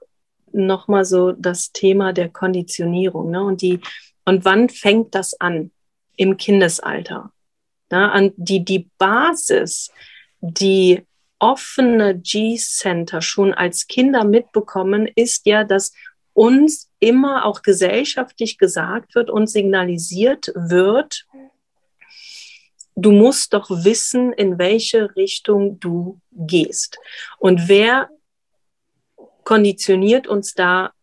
nochmal 0.51 1.06
so 1.06 1.32
das 1.32 1.72
Thema 1.72 2.13
der 2.13 2.30
Konditionierung. 2.30 3.32
Ne? 3.32 3.44
Und, 3.44 3.62
die, 3.62 3.80
und 4.25 4.46
wann 4.46 4.70
fängt 4.70 5.15
das 5.15 5.39
an? 5.39 5.72
Im 6.18 6.38
Kindesalter. 6.38 7.34
Ne? 7.92 8.12
An 8.12 8.32
die, 8.38 8.63
die 8.63 8.89
Basis, 8.98 9.92
die 10.39 11.06
offene 11.46 12.18
G-Center 12.18 13.22
schon 13.22 13.54
als 13.54 13.86
Kinder 13.86 14.24
mitbekommen, 14.24 15.08
ist 15.16 15.46
ja, 15.46 15.64
dass 15.64 15.94
uns 16.34 16.90
immer 17.00 17.46
auch 17.46 17.62
gesellschaftlich 17.62 18.58
gesagt 18.58 19.14
wird 19.14 19.30
und 19.30 19.46
signalisiert 19.48 20.52
wird, 20.56 21.28
du 22.96 23.12
musst 23.12 23.54
doch 23.54 23.70
wissen, 23.70 24.34
in 24.34 24.58
welche 24.58 25.16
Richtung 25.16 25.80
du 25.80 26.20
gehst. 26.32 26.98
Und 27.38 27.70
wer 27.70 28.10
konditioniert 29.44 30.25
uns 30.25 30.56
da 30.56 30.95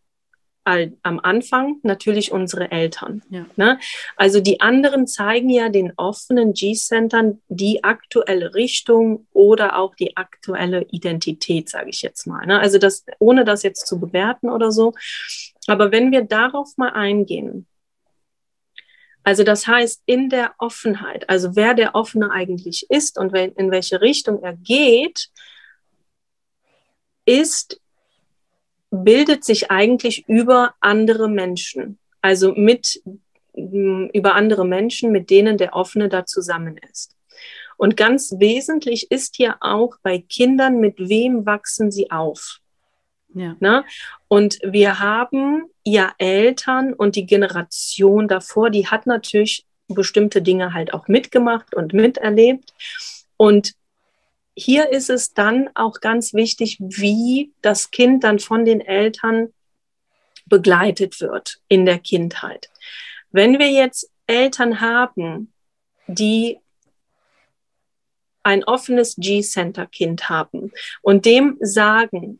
am 0.65 1.19
Anfang 1.19 1.79
natürlich 1.83 2.31
unsere 2.31 2.71
Eltern. 2.71 3.21
Ja. 3.29 3.45
Ne? 3.55 3.79
Also 4.15 4.39
die 4.39 4.61
anderen 4.61 5.07
zeigen 5.07 5.49
ja 5.49 5.69
den 5.69 5.93
offenen 5.97 6.53
G-Centern 6.53 7.41
die 7.49 7.83
aktuelle 7.83 8.53
Richtung 8.53 9.27
oder 9.33 9.77
auch 9.77 9.95
die 9.95 10.15
aktuelle 10.15 10.85
Identität, 10.89 11.69
sage 11.69 11.89
ich 11.89 12.01
jetzt 12.01 12.27
mal. 12.27 12.45
Ne? 12.45 12.59
Also 12.59 12.77
das, 12.77 13.05
ohne 13.19 13.43
das 13.43 13.63
jetzt 13.63 13.87
zu 13.87 13.99
bewerten 13.99 14.49
oder 14.49 14.71
so. 14.71 14.93
Aber 15.67 15.91
wenn 15.91 16.11
wir 16.11 16.23
darauf 16.23 16.77
mal 16.77 16.91
eingehen, 16.91 17.67
also 19.23 19.43
das 19.43 19.67
heißt, 19.67 20.03
in 20.05 20.29
der 20.29 20.53
Offenheit, 20.57 21.29
also 21.29 21.55
wer 21.55 21.73
der 21.73 21.95
Offene 21.95 22.31
eigentlich 22.31 22.87
ist 22.89 23.17
und 23.17 23.33
in 23.33 23.71
welche 23.71 24.01
Richtung 24.01 24.43
er 24.43 24.53
geht, 24.53 25.29
ist, 27.25 27.79
bildet 28.93 29.43
sich 29.43 29.71
eigentlich 29.71 30.27
über 30.27 30.75
andere 30.79 31.27
Menschen. 31.27 31.97
Also 32.21 32.53
mit, 32.53 33.01
über 33.53 34.35
andere 34.35 34.65
Menschen, 34.65 35.11
mit 35.11 35.29
denen 35.31 35.57
der 35.57 35.73
Offene 35.75 36.09
da 36.09 36.25
zusammen 36.25 36.77
ist. 36.91 37.15
Und 37.75 37.97
ganz 37.97 38.35
wesentlich 38.37 39.11
ist 39.11 39.35
hier 39.35 39.57
auch 39.61 39.97
bei 40.03 40.19
Kindern, 40.19 40.79
mit 40.79 40.99
wem 40.99 41.45
wachsen 41.45 41.91
sie 41.91 42.11
auf? 42.11 42.59
Ja. 43.33 43.55
Ne? 43.59 43.83
Und 44.27 44.59
wir 44.63 44.99
haben 44.99 45.63
ja 45.83 46.13
Eltern 46.19 46.93
und 46.93 47.15
die 47.15 47.25
Generation 47.25 48.27
davor, 48.27 48.69
die 48.69 48.87
hat 48.87 49.07
natürlich 49.07 49.65
bestimmte 49.87 50.43
Dinge 50.43 50.73
halt 50.73 50.93
auch 50.93 51.07
mitgemacht 51.07 51.73
und 51.73 51.93
miterlebt. 51.93 52.73
Und 53.37 53.73
hier 54.55 54.91
ist 54.91 55.09
es 55.09 55.33
dann 55.33 55.69
auch 55.73 55.99
ganz 55.99 56.33
wichtig, 56.33 56.77
wie 56.79 57.53
das 57.61 57.91
Kind 57.91 58.23
dann 58.23 58.39
von 58.39 58.65
den 58.65 58.81
Eltern 58.81 59.53
begleitet 60.45 61.21
wird 61.21 61.59
in 61.67 61.85
der 61.85 61.99
Kindheit. 61.99 62.69
Wenn 63.31 63.59
wir 63.59 63.71
jetzt 63.71 64.11
Eltern 64.27 64.81
haben, 64.81 65.53
die 66.07 66.59
ein 68.43 68.63
offenes 68.65 69.15
G-Center-Kind 69.17 70.29
haben 70.29 70.71
und 71.01 71.25
dem 71.25 71.57
sagen, 71.61 72.39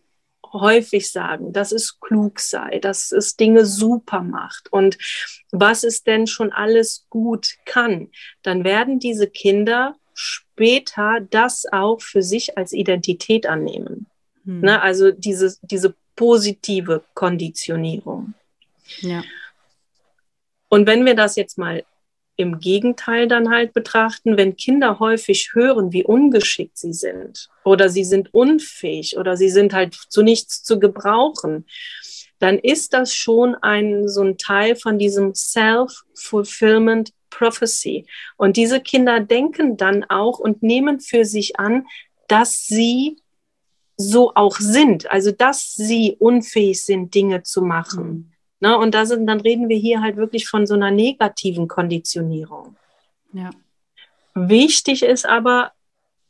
häufig 0.51 1.11
sagen, 1.11 1.51
dass 1.51 1.71
es 1.71 1.99
klug 1.99 2.39
sei, 2.39 2.77
dass 2.79 3.11
es 3.11 3.35
Dinge 3.35 3.65
super 3.65 4.21
macht 4.21 4.71
und 4.71 4.97
was 5.51 5.83
es 5.83 6.03
denn 6.03 6.27
schon 6.27 6.51
alles 6.51 7.07
gut 7.09 7.55
kann, 7.65 8.11
dann 8.43 8.63
werden 8.63 8.99
diese 8.99 9.27
Kinder 9.27 9.95
später 10.13 11.19
das 11.29 11.65
auch 11.71 12.01
für 12.01 12.21
sich 12.21 12.57
als 12.57 12.73
Identität 12.73 13.45
annehmen. 13.45 14.07
Hm. 14.45 14.61
Ne? 14.61 14.81
Also 14.81 15.11
diese, 15.11 15.55
diese 15.61 15.95
positive 16.15 17.03
Konditionierung. 17.13 18.33
Ja. 19.01 19.23
Und 20.69 20.87
wenn 20.87 21.05
wir 21.05 21.15
das 21.15 21.35
jetzt 21.35 21.57
mal 21.57 21.83
im 22.35 22.59
Gegenteil 22.59 23.27
dann 23.27 23.49
halt 23.49 23.73
betrachten, 23.73 24.37
wenn 24.37 24.55
Kinder 24.55 24.99
häufig 24.99 25.51
hören, 25.53 25.93
wie 25.93 26.03
ungeschickt 26.03 26.77
sie 26.77 26.93
sind 26.93 27.49
oder 27.63 27.89
sie 27.89 28.03
sind 28.03 28.33
unfähig 28.33 29.17
oder 29.17 29.37
sie 29.37 29.49
sind 29.49 29.73
halt 29.73 29.93
zu 29.93 30.23
nichts 30.23 30.63
zu 30.63 30.79
gebrauchen, 30.79 31.65
dann 32.39 32.57
ist 32.57 32.93
das 32.93 33.13
schon 33.13 33.55
ein, 33.55 34.09
so 34.09 34.21
ein 34.21 34.37
Teil 34.37 34.75
von 34.75 34.97
diesem 34.97 35.35
Self-Fulfillment 35.35 37.11
Prophecy. 37.33 38.05
Und 38.37 38.57
diese 38.57 38.79
Kinder 38.79 39.19
denken 39.19 39.77
dann 39.77 40.03
auch 40.05 40.39
und 40.39 40.63
nehmen 40.63 40.99
für 40.99 41.25
sich 41.25 41.59
an, 41.59 41.87
dass 42.27 42.65
sie 42.65 43.17
so 43.97 44.33
auch 44.35 44.57
sind, 44.57 45.09
also 45.11 45.31
dass 45.31 45.73
sie 45.75 46.15
unfähig 46.19 46.81
sind, 46.81 47.13
Dinge 47.13 47.43
zu 47.43 47.61
machen. 47.61 48.05
Mhm. 48.07 48.31
Ne? 48.59 48.77
Und 48.77 48.95
da 48.95 49.05
sind, 49.05 49.27
dann 49.27 49.41
reden 49.41 49.69
wir 49.69 49.77
hier 49.77 50.01
halt 50.01 50.15
wirklich 50.15 50.47
von 50.47 50.65
so 50.65 50.73
einer 50.73 50.91
negativen 50.91 51.67
Konditionierung. 51.67 52.75
Ja. 53.33 53.49
Wichtig 54.35 55.03
ist 55.03 55.25
aber, 55.25 55.73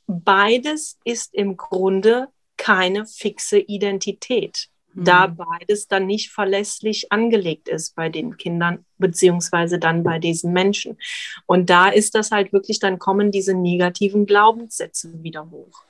beides 0.08 1.00
ist 1.06 1.34
im 1.34 1.58
Grunde 1.58 2.28
keine 2.58 3.06
fixe 3.06 3.60
Identität, 3.60 4.70
mhm. 4.94 5.04
da 5.04 5.28
beides 5.28 5.88
dann 5.88 6.06
nicht 6.06 6.32
verlässlich 6.32 7.12
angelegt 7.12 7.68
ist 7.68 7.96
bei 7.96 8.10
den 8.10 8.38
Kindern, 8.38 8.86
beziehungsweise 8.98 9.80
dann 9.80 10.04
bei 10.04 10.20
diesen 10.20 10.54
Menschen. 10.54 10.98
Und 11.46 11.70
da 11.70 11.90
ist 11.90 12.16
das 12.16 12.32
halt 12.32 12.54
wirklich, 12.54 12.80
dann 12.80 13.00
kommen 13.00 13.32
diese 13.32 13.54
negativen 13.54 14.26
Glaubenssätze 14.26 15.24
wieder 15.24 15.50
hoch. 15.50 15.84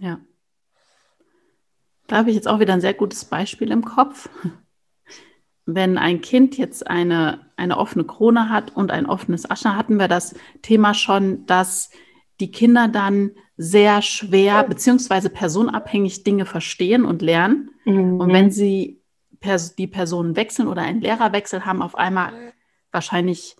Ja. 0.00 0.20
Da 2.06 2.16
habe 2.16 2.30
ich 2.30 2.36
jetzt 2.36 2.48
auch 2.48 2.58
wieder 2.58 2.72
ein 2.72 2.80
sehr 2.80 2.94
gutes 2.94 3.24
Beispiel 3.24 3.70
im 3.70 3.84
Kopf 3.84 4.28
wenn 5.74 5.98
ein 5.98 6.20
Kind 6.20 6.56
jetzt 6.56 6.86
eine, 6.86 7.40
eine 7.56 7.78
offene 7.78 8.04
Krone 8.04 8.48
hat 8.48 8.74
und 8.76 8.90
ein 8.90 9.06
offenes 9.06 9.50
Ascher, 9.50 9.76
hatten 9.76 9.98
wir 9.98 10.08
das 10.08 10.34
Thema 10.62 10.94
schon, 10.94 11.46
dass 11.46 11.90
die 12.40 12.50
Kinder 12.50 12.88
dann 12.88 13.32
sehr 13.62 14.00
schwer 14.00 14.64
beziehungsweise 14.64 15.28
personabhängig 15.28 16.24
Dinge 16.24 16.46
verstehen 16.46 17.04
und 17.04 17.20
lernen. 17.20 17.70
Mhm. 17.84 18.18
Und 18.18 18.32
wenn 18.32 18.50
sie 18.50 19.02
pers 19.40 19.76
die 19.76 19.86
Personen 19.86 20.34
wechseln 20.34 20.66
oder 20.66 20.80
einen 20.80 21.02
Lehrerwechsel 21.02 21.66
haben, 21.66 21.82
auf 21.82 21.94
einmal 21.94 22.32
wahrscheinlich 22.90 23.56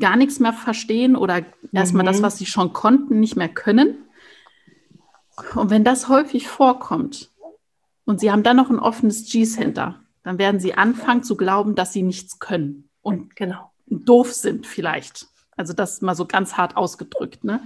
gar 0.00 0.16
nichts 0.16 0.40
mehr 0.40 0.54
verstehen 0.54 1.16
oder 1.16 1.42
mhm. 1.42 1.46
erstmal 1.74 2.06
das, 2.06 2.22
was 2.22 2.38
sie 2.38 2.46
schon 2.46 2.72
konnten, 2.72 3.20
nicht 3.20 3.36
mehr 3.36 3.50
können. 3.50 4.06
Und 5.54 5.68
wenn 5.68 5.84
das 5.84 6.08
häufig 6.08 6.48
vorkommt 6.48 7.30
und 8.06 8.20
sie 8.20 8.32
haben 8.32 8.42
dann 8.42 8.56
noch 8.56 8.70
ein 8.70 8.78
offenes 8.78 9.30
G-Center, 9.30 10.00
dann 10.22 10.38
werden 10.38 10.60
sie 10.60 10.72
anfangen 10.72 11.24
zu 11.24 11.36
glauben, 11.36 11.74
dass 11.74 11.92
sie 11.92 12.02
nichts 12.02 12.38
können 12.38 12.88
und 13.02 13.36
genau. 13.36 13.70
doof 13.86 14.32
sind 14.32 14.66
vielleicht. 14.66 15.26
Also 15.58 15.74
das 15.74 16.00
mal 16.00 16.14
so 16.14 16.24
ganz 16.24 16.54
hart 16.56 16.78
ausgedrückt. 16.78 17.44
Ne? 17.44 17.60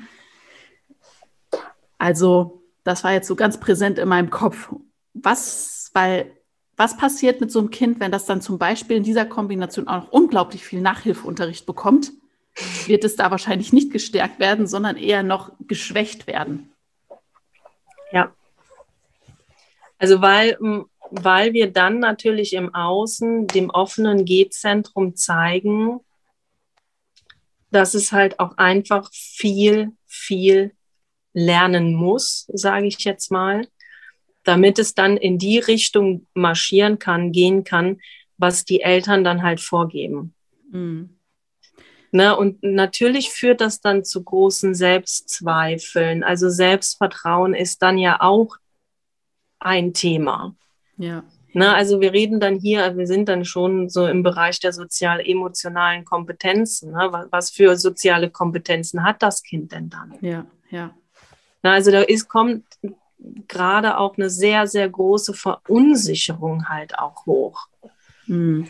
Also 1.99 2.63
das 2.85 3.05
war 3.05 3.13
jetzt 3.13 3.29
so 3.29 3.37
ganz 3.37 3.59
präsent 3.59 3.99
in 3.99 4.09
meinem 4.09 4.31
Kopf. 4.31 4.73
Was, 5.15 5.91
weil, 5.93 6.33
was 6.77 6.97
passiert 6.97 7.41
mit 7.41 7.51
so 7.51 7.59
einem 7.59 7.71
Kind, 7.71 8.01
wenn 8.01 8.13
das 8.13 8.27
dann 8.27 8.41
zum 8.41 8.59
Beispiel 8.59 8.97
in 8.97 9.03
dieser 9.03 9.25
Kombination 9.25 9.89
auch 9.89 10.05
noch 10.05 10.13
unglaublich 10.13 10.65
viel 10.65 10.81
Nachhilfeunterricht 10.81 11.67
bekommt? 11.67 12.13
Wird 12.87 13.05
es 13.05 13.17
da 13.17 13.31
wahrscheinlich 13.31 13.73
nicht 13.73 13.93
gestärkt 13.93 14.39
werden, 14.39 14.67
sondern 14.67 14.97
eher 14.97 15.23
noch 15.23 15.53
geschwächt 15.67 16.27
werden. 16.27 16.73
Ja. 18.13 18.33
Also 19.99 20.21
weil 20.23 20.57
weil 21.11 21.53
wir 21.53 21.73
dann 21.73 21.99
natürlich 22.01 22.55
im 22.55 22.75
Außen 22.75 23.47
dem 23.47 23.71
offenen 23.71 24.25
G-Zentrum 24.25 25.15
zeigen, 25.15 26.01
dass 27.71 27.95
es 27.95 28.13
halt 28.13 28.41
auch 28.41 28.57
einfach 28.59 29.11
viel, 29.13 29.93
viel 30.07 30.76
lernen 31.37 31.95
muss, 31.95 32.47
sage 32.55 32.87
ich 32.87 33.01
jetzt 33.01 33.31
mal, 33.31 33.69
damit 34.43 34.79
es 34.79 34.95
dann 34.95 35.19
in 35.19 35.37
die 35.37 35.59
Richtung 35.59 36.27
marschieren 36.33 36.99
kann, 36.99 37.31
gehen 37.31 37.63
kann, 37.63 38.01
was 38.39 38.65
die 38.65 38.81
Eltern 38.81 39.23
dann 39.23 39.43
halt 39.43 39.61
vorgeben. 39.61 40.35
Mhm. 40.71 41.11
Ne, 42.11 42.35
und 42.35 42.63
natürlich 42.63 43.31
führt 43.31 43.61
das 43.61 43.83
dann 43.83 44.03
zu 44.03 44.25
großen 44.25 44.75
Selbstzweifeln. 44.75 46.25
Also 46.25 46.49
Selbstvertrauen 46.49 47.53
ist 47.53 47.83
dann 47.83 47.99
ja 47.99 48.23
auch 48.23 48.57
ein 49.59 49.93
Thema. 49.93 50.57
Ja. 50.97 51.23
Ne, 51.53 51.75
also 51.75 52.01
wir 52.01 52.15
reden 52.15 52.41
dann 52.41 52.59
hier, 52.59 52.97
wir 52.97 53.07
sind 53.07 53.29
dann 53.29 53.45
schon 53.45 53.91
so 53.91 54.07
im 54.07 54.23
Bereich 54.23 54.59
der 54.61 54.73
sozial-emotionalen 54.73 56.07
Kompetenzen. 56.07 56.93
Ne? 56.93 57.27
Was 57.31 57.51
für 57.51 57.77
soziale 57.77 58.31
Kompetenzen 58.31 59.05
hat 59.05 59.23
das 59.23 59.43
Kind 59.43 59.73
denn 59.73 59.91
dann? 59.91 60.17
Ja, 60.23 60.47
ja. 60.71 60.95
Also 61.73 61.91
da 61.91 62.01
ist, 62.01 62.29
kommt 62.29 62.65
gerade 63.49 63.99
auch 63.99 64.17
eine 64.17 64.31
sehr, 64.31 64.67
sehr 64.67 64.89
große 64.89 65.35
Verunsicherung 65.35 66.69
halt 66.69 66.99
auch 66.99 67.27
hoch. 67.27 67.67
Mhm. 68.27 68.69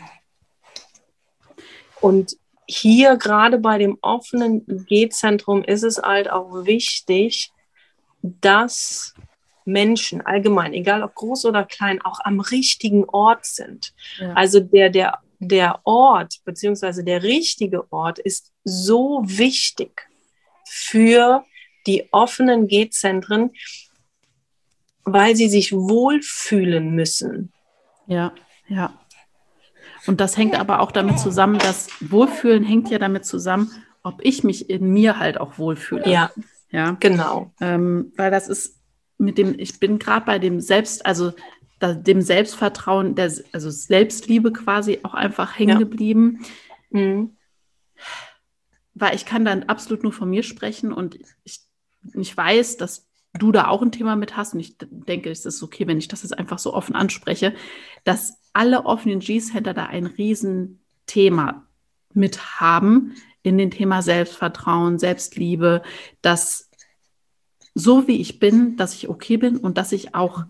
Und 1.99 2.37
hier 2.67 3.17
gerade 3.17 3.57
bei 3.57 3.77
dem 3.77 3.97
offenen 4.01 4.65
G-Zentrum 4.85 5.63
ist 5.63 5.83
es 5.83 5.97
halt 5.97 6.29
auch 6.29 6.65
wichtig, 6.65 7.51
dass 8.21 9.13
Menschen 9.65 10.21
allgemein, 10.21 10.73
egal 10.73 11.03
ob 11.03 11.15
groß 11.15 11.45
oder 11.45 11.63
klein, 11.65 12.01
auch 12.01 12.19
am 12.23 12.39
richtigen 12.39 13.05
Ort 13.05 13.45
sind. 13.45 13.93
Ja. 14.17 14.33
Also 14.33 14.59
der, 14.59 14.89
der, 14.89 15.19
der 15.39 15.79
Ort 15.83 16.39
beziehungsweise 16.45 17.03
der 17.03 17.23
richtige 17.23 17.91
Ort 17.91 18.19
ist 18.19 18.51
so 18.63 19.21
wichtig 19.23 20.07
für 20.65 21.43
die 21.87 22.09
offenen 22.11 22.67
G-Zentren, 22.67 23.51
weil 25.03 25.35
sie 25.35 25.49
sich 25.49 25.71
wohlfühlen 25.71 26.91
müssen. 26.91 27.51
Ja, 28.07 28.33
ja. 28.67 28.93
Und 30.05 30.21
das 30.21 30.37
hängt 30.37 30.57
aber 30.57 30.79
auch 30.79 30.91
damit 30.91 31.19
zusammen, 31.19 31.59
dass 31.59 31.89
Wohlfühlen 31.99 32.63
hängt 32.63 32.89
ja 32.89 32.99
damit 32.99 33.25
zusammen, 33.25 33.71
ob 34.03 34.23
ich 34.23 34.43
mich 34.43 34.69
in 34.69 34.91
mir 34.91 35.19
halt 35.19 35.39
auch 35.39 35.57
wohlfühle. 35.57 36.09
Ja, 36.09 36.31
ja. 36.71 36.91
genau. 36.99 37.51
Ähm, 37.59 38.13
weil 38.15 38.31
das 38.31 38.47
ist 38.47 38.77
mit 39.17 39.37
dem, 39.37 39.57
ich 39.59 39.79
bin 39.79 39.99
gerade 39.99 40.25
bei 40.25 40.39
dem 40.39 40.61
Selbst, 40.61 41.05
also 41.05 41.33
da, 41.79 41.93
dem 41.93 42.21
Selbstvertrauen, 42.21 43.15
der, 43.15 43.31
also 43.51 43.69
Selbstliebe 43.69 44.53
quasi 44.53 44.99
auch 45.03 45.13
einfach 45.13 45.57
hängen 45.57 45.71
ja. 45.71 45.77
geblieben. 45.79 46.45
Mhm. 46.89 47.35
Weil 48.93 49.15
ich 49.15 49.25
kann 49.25 49.45
dann 49.45 49.63
absolut 49.63 50.03
nur 50.03 50.13
von 50.13 50.29
mir 50.29 50.43
sprechen 50.43 50.91
und 50.91 51.19
ich, 51.43 51.59
ich 52.13 52.35
weiß, 52.35 52.77
dass 52.77 53.07
du 53.33 53.51
da 53.51 53.67
auch 53.67 53.81
ein 53.81 53.91
Thema 53.91 54.15
mit 54.15 54.35
hast 54.35 54.53
und 54.53 54.59
ich 54.59 54.77
denke, 54.79 55.29
es 55.29 55.45
ist 55.45 55.61
okay, 55.61 55.87
wenn 55.87 55.97
ich 55.97 56.07
das 56.07 56.23
jetzt 56.23 56.37
einfach 56.37 56.59
so 56.59 56.73
offen 56.73 56.95
anspreche, 56.95 57.53
dass 58.03 58.39
alle 58.53 58.85
offenen 58.85 59.19
G-Center 59.19 59.73
da 59.73 59.85
ein 59.85 60.05
Riesenthema 60.05 61.67
mit 62.13 62.59
haben 62.59 63.13
in 63.43 63.57
dem 63.57 63.71
Thema 63.71 64.01
Selbstvertrauen, 64.01 64.99
Selbstliebe, 64.99 65.83
dass 66.21 66.69
so 67.75 68.07
wie 68.07 68.19
ich 68.19 68.39
bin, 68.39 68.75
dass 68.75 68.95
ich 68.95 69.07
okay 69.07 69.37
bin 69.37 69.57
und 69.57 69.77
dass 69.77 69.91
ich 69.91 70.15
auch, 70.15 70.45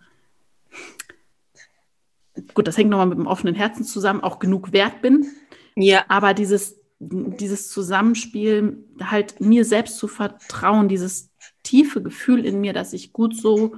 gut, 2.53 2.67
das 2.67 2.77
hängt 2.77 2.89
nochmal 2.89 3.07
mit 3.07 3.17
dem 3.17 3.27
offenen 3.27 3.53
Herzen 3.53 3.83
zusammen, 3.83 4.21
auch 4.21 4.39
genug 4.39 4.71
wert 4.71 5.01
bin. 5.01 5.29
Ja. 5.75 6.05
Aber 6.07 6.33
dieses, 6.33 6.79
dieses 6.99 7.69
Zusammenspiel, 7.69 8.83
halt 9.01 9.41
mir 9.41 9.65
selbst 9.65 9.97
zu 9.97 10.07
vertrauen, 10.07 10.87
dieses 10.87 11.26
tiefe 11.67 12.01
Gefühl 12.01 12.45
in 12.45 12.61
mir, 12.61 12.71
dass 12.71 12.93
ich 12.93 13.11
gut 13.11 13.35
so 13.35 13.75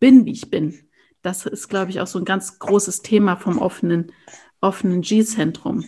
bin, 0.00 0.24
wie 0.24 0.32
ich 0.32 0.50
bin. 0.50 0.78
Das 1.20 1.44
ist, 1.44 1.68
glaube 1.68 1.90
ich, 1.90 2.00
auch 2.00 2.06
so 2.06 2.18
ein 2.18 2.24
ganz 2.24 2.58
großes 2.58 3.02
Thema 3.02 3.36
vom 3.36 3.58
offenen, 3.58 4.12
offenen 4.60 5.02
G-Zentrum. 5.02 5.84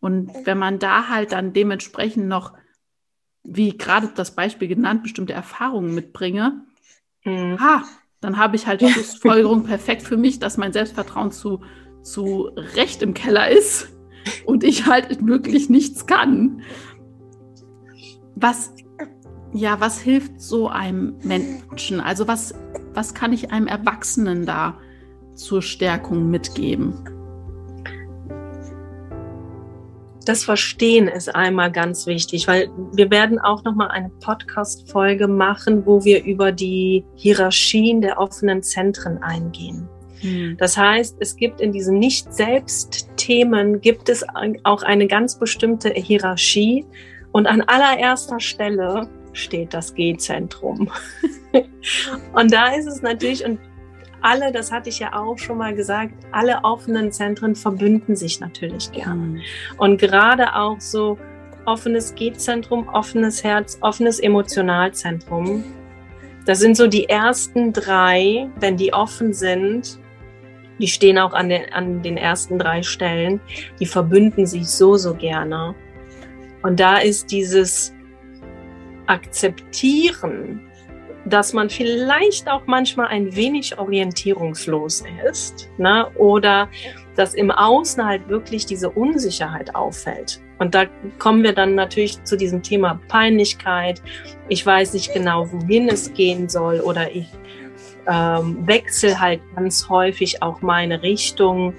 Und 0.00 0.30
wenn 0.44 0.56
man 0.56 0.78
da 0.78 1.08
halt 1.08 1.32
dann 1.32 1.52
dementsprechend 1.52 2.26
noch, 2.26 2.54
wie 3.42 3.76
gerade 3.76 4.10
das 4.14 4.34
Beispiel 4.34 4.68
genannt, 4.68 5.02
bestimmte 5.02 5.34
Erfahrungen 5.34 5.94
mitbringe, 5.94 6.64
mhm. 7.24 7.60
ha, 7.60 7.84
dann 8.20 8.38
habe 8.38 8.56
ich 8.56 8.66
halt 8.66 8.80
die 8.80 8.88
Schlussfolgerung 8.88 9.64
perfekt 9.64 10.02
für 10.02 10.16
mich, 10.16 10.38
dass 10.38 10.56
mein 10.56 10.72
Selbstvertrauen 10.72 11.32
zu, 11.32 11.62
zu 12.02 12.50
Recht 12.76 13.02
im 13.02 13.12
Keller 13.12 13.50
ist 13.50 13.88
und 14.46 14.64
ich 14.64 14.86
halt 14.86 15.26
wirklich 15.26 15.68
nichts 15.68 16.06
kann. 16.06 16.62
Was 18.34 18.72
ja, 19.52 19.80
was 19.80 20.00
hilft 20.00 20.40
so 20.40 20.68
einem 20.68 21.16
Menschen? 21.22 22.00
Also 22.00 22.28
was, 22.28 22.54
was 22.94 23.14
kann 23.14 23.32
ich 23.32 23.52
einem 23.52 23.66
Erwachsenen 23.66 24.46
da 24.46 24.78
zur 25.34 25.62
Stärkung 25.62 26.30
mitgeben? 26.30 26.94
Das 30.26 30.44
Verstehen 30.44 31.08
ist 31.08 31.34
einmal 31.34 31.72
ganz 31.72 32.06
wichtig, 32.06 32.46
weil 32.46 32.70
wir 32.92 33.10
werden 33.10 33.38
auch 33.38 33.64
noch 33.64 33.74
mal 33.74 33.88
eine 33.88 34.10
Podcast-Folge 34.20 35.26
machen, 35.26 35.86
wo 35.86 36.04
wir 36.04 36.22
über 36.24 36.52
die 36.52 37.04
Hierarchien 37.16 38.00
der 38.00 38.18
offenen 38.18 38.62
Zentren 38.62 39.22
eingehen. 39.22 39.88
Hm. 40.20 40.56
Das 40.58 40.76
heißt, 40.76 41.16
es 41.20 41.34
gibt 41.36 41.60
in 41.60 41.72
diesen 41.72 41.98
Nicht-Selbst-Themen 41.98 43.80
gibt 43.80 44.08
es 44.08 44.24
auch 44.64 44.82
eine 44.82 45.06
ganz 45.06 45.38
bestimmte 45.38 45.88
Hierarchie 45.88 46.84
und 47.32 47.46
an 47.46 47.62
allererster 47.62 48.40
Stelle 48.40 49.08
steht 49.32 49.74
das 49.74 49.94
G-Zentrum. 49.94 50.90
und 52.34 52.52
da 52.52 52.74
ist 52.74 52.86
es 52.86 53.02
natürlich, 53.02 53.44
und 53.44 53.58
alle, 54.22 54.52
das 54.52 54.70
hatte 54.70 54.88
ich 54.88 54.98
ja 54.98 55.14
auch 55.14 55.38
schon 55.38 55.58
mal 55.58 55.74
gesagt, 55.74 56.14
alle 56.32 56.60
offenen 56.62 57.10
Zentren 57.12 57.54
verbünden 57.54 58.16
sich 58.16 58.40
natürlich 58.40 58.92
gern. 58.92 59.32
Mhm. 59.32 59.40
Und 59.78 60.00
gerade 60.00 60.54
auch 60.54 60.80
so 60.80 61.18
offenes 61.66 62.14
G-Zentrum, 62.14 62.88
offenes 62.88 63.44
Herz, 63.44 63.78
offenes 63.80 64.20
Emotionalzentrum. 64.20 65.64
Das 66.46 66.58
sind 66.58 66.76
so 66.76 66.86
die 66.86 67.08
ersten 67.08 67.72
drei, 67.72 68.48
wenn 68.58 68.76
die 68.76 68.92
offen 68.92 69.32
sind, 69.32 69.98
die 70.80 70.88
stehen 70.88 71.18
auch 71.18 71.34
an 71.34 71.50
den, 71.50 71.70
an 71.72 72.02
den 72.02 72.16
ersten 72.16 72.58
drei 72.58 72.82
Stellen, 72.82 73.40
die 73.78 73.86
verbünden 73.86 74.46
sich 74.46 74.66
so, 74.66 74.96
so 74.96 75.14
gerne. 75.14 75.74
Und 76.62 76.80
da 76.80 76.98
ist 76.98 77.30
dieses 77.30 77.94
akzeptieren, 79.10 80.60
dass 81.24 81.52
man 81.52 81.68
vielleicht 81.68 82.48
auch 82.48 82.62
manchmal 82.66 83.08
ein 83.08 83.34
wenig 83.34 83.78
orientierungslos 83.78 85.04
ist 85.28 85.68
ne? 85.78 86.06
oder 86.16 86.68
dass 87.16 87.34
im 87.34 87.50
Außen 87.50 88.04
halt 88.04 88.28
wirklich 88.28 88.64
diese 88.64 88.88
Unsicherheit 88.88 89.74
auffällt. 89.74 90.40
Und 90.58 90.74
da 90.74 90.86
kommen 91.18 91.42
wir 91.42 91.52
dann 91.52 91.74
natürlich 91.74 92.22
zu 92.24 92.36
diesem 92.36 92.62
Thema 92.62 93.00
Peinlichkeit. 93.08 94.00
Ich 94.48 94.64
weiß 94.64 94.94
nicht 94.94 95.12
genau, 95.12 95.50
wohin 95.52 95.88
es 95.88 96.12
gehen 96.14 96.48
soll 96.48 96.80
oder 96.80 97.10
ich 97.14 97.26
ähm, 98.06 98.66
wechsle 98.66 99.18
halt 99.18 99.40
ganz 99.56 99.88
häufig 99.88 100.42
auch 100.42 100.62
meine 100.62 101.02
Richtung. 101.02 101.74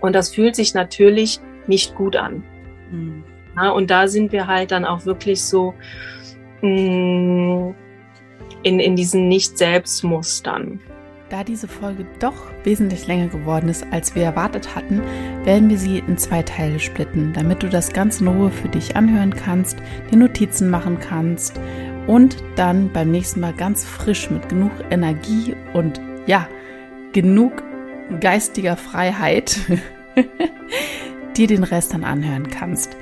Und 0.00 0.14
das 0.14 0.34
fühlt 0.34 0.54
sich 0.54 0.74
natürlich 0.74 1.40
nicht 1.66 1.94
gut 1.94 2.16
an. 2.16 2.44
Mhm. 2.90 3.24
Ja, 3.56 3.70
und 3.70 3.90
da 3.90 4.08
sind 4.08 4.32
wir 4.32 4.46
halt 4.46 4.70
dann 4.70 4.84
auch 4.84 5.04
wirklich 5.06 5.42
so 5.42 5.74
mh, 6.62 6.70
mm, 6.70 7.74
in, 8.62 8.80
in 8.80 8.96
diesen 8.96 9.28
Nicht-Selbst-Mustern. 9.28 10.80
Da 11.30 11.44
diese 11.44 11.68
Folge 11.68 12.06
doch 12.18 12.34
wesentlich 12.64 13.06
länger 13.06 13.28
geworden 13.28 13.68
ist, 13.68 13.86
als 13.92 14.16
wir 14.16 14.24
erwartet 14.24 14.74
hatten, 14.74 15.00
werden 15.44 15.70
wir 15.70 15.78
sie 15.78 15.98
in 15.98 16.18
zwei 16.18 16.42
Teile 16.42 16.80
splitten, 16.80 17.32
damit 17.32 17.62
du 17.62 17.68
das 17.68 17.92
ganz 17.92 18.20
in 18.20 18.26
Ruhe 18.26 18.50
für 18.50 18.68
dich 18.68 18.96
anhören 18.96 19.32
kannst, 19.32 19.78
dir 20.10 20.16
Notizen 20.16 20.70
machen 20.70 20.98
kannst 20.98 21.60
und 22.08 22.36
dann 22.56 22.92
beim 22.92 23.12
nächsten 23.12 23.38
Mal 23.38 23.52
ganz 23.52 23.84
frisch 23.84 24.28
mit 24.28 24.48
genug 24.48 24.72
Energie 24.90 25.54
und 25.72 26.00
ja, 26.26 26.48
genug 27.12 27.62
geistiger 28.18 28.76
Freiheit 28.76 29.56
dir 31.36 31.46
den 31.46 31.62
Rest 31.62 31.94
dann 31.94 32.02
anhören 32.02 32.48
kannst. 32.48 32.96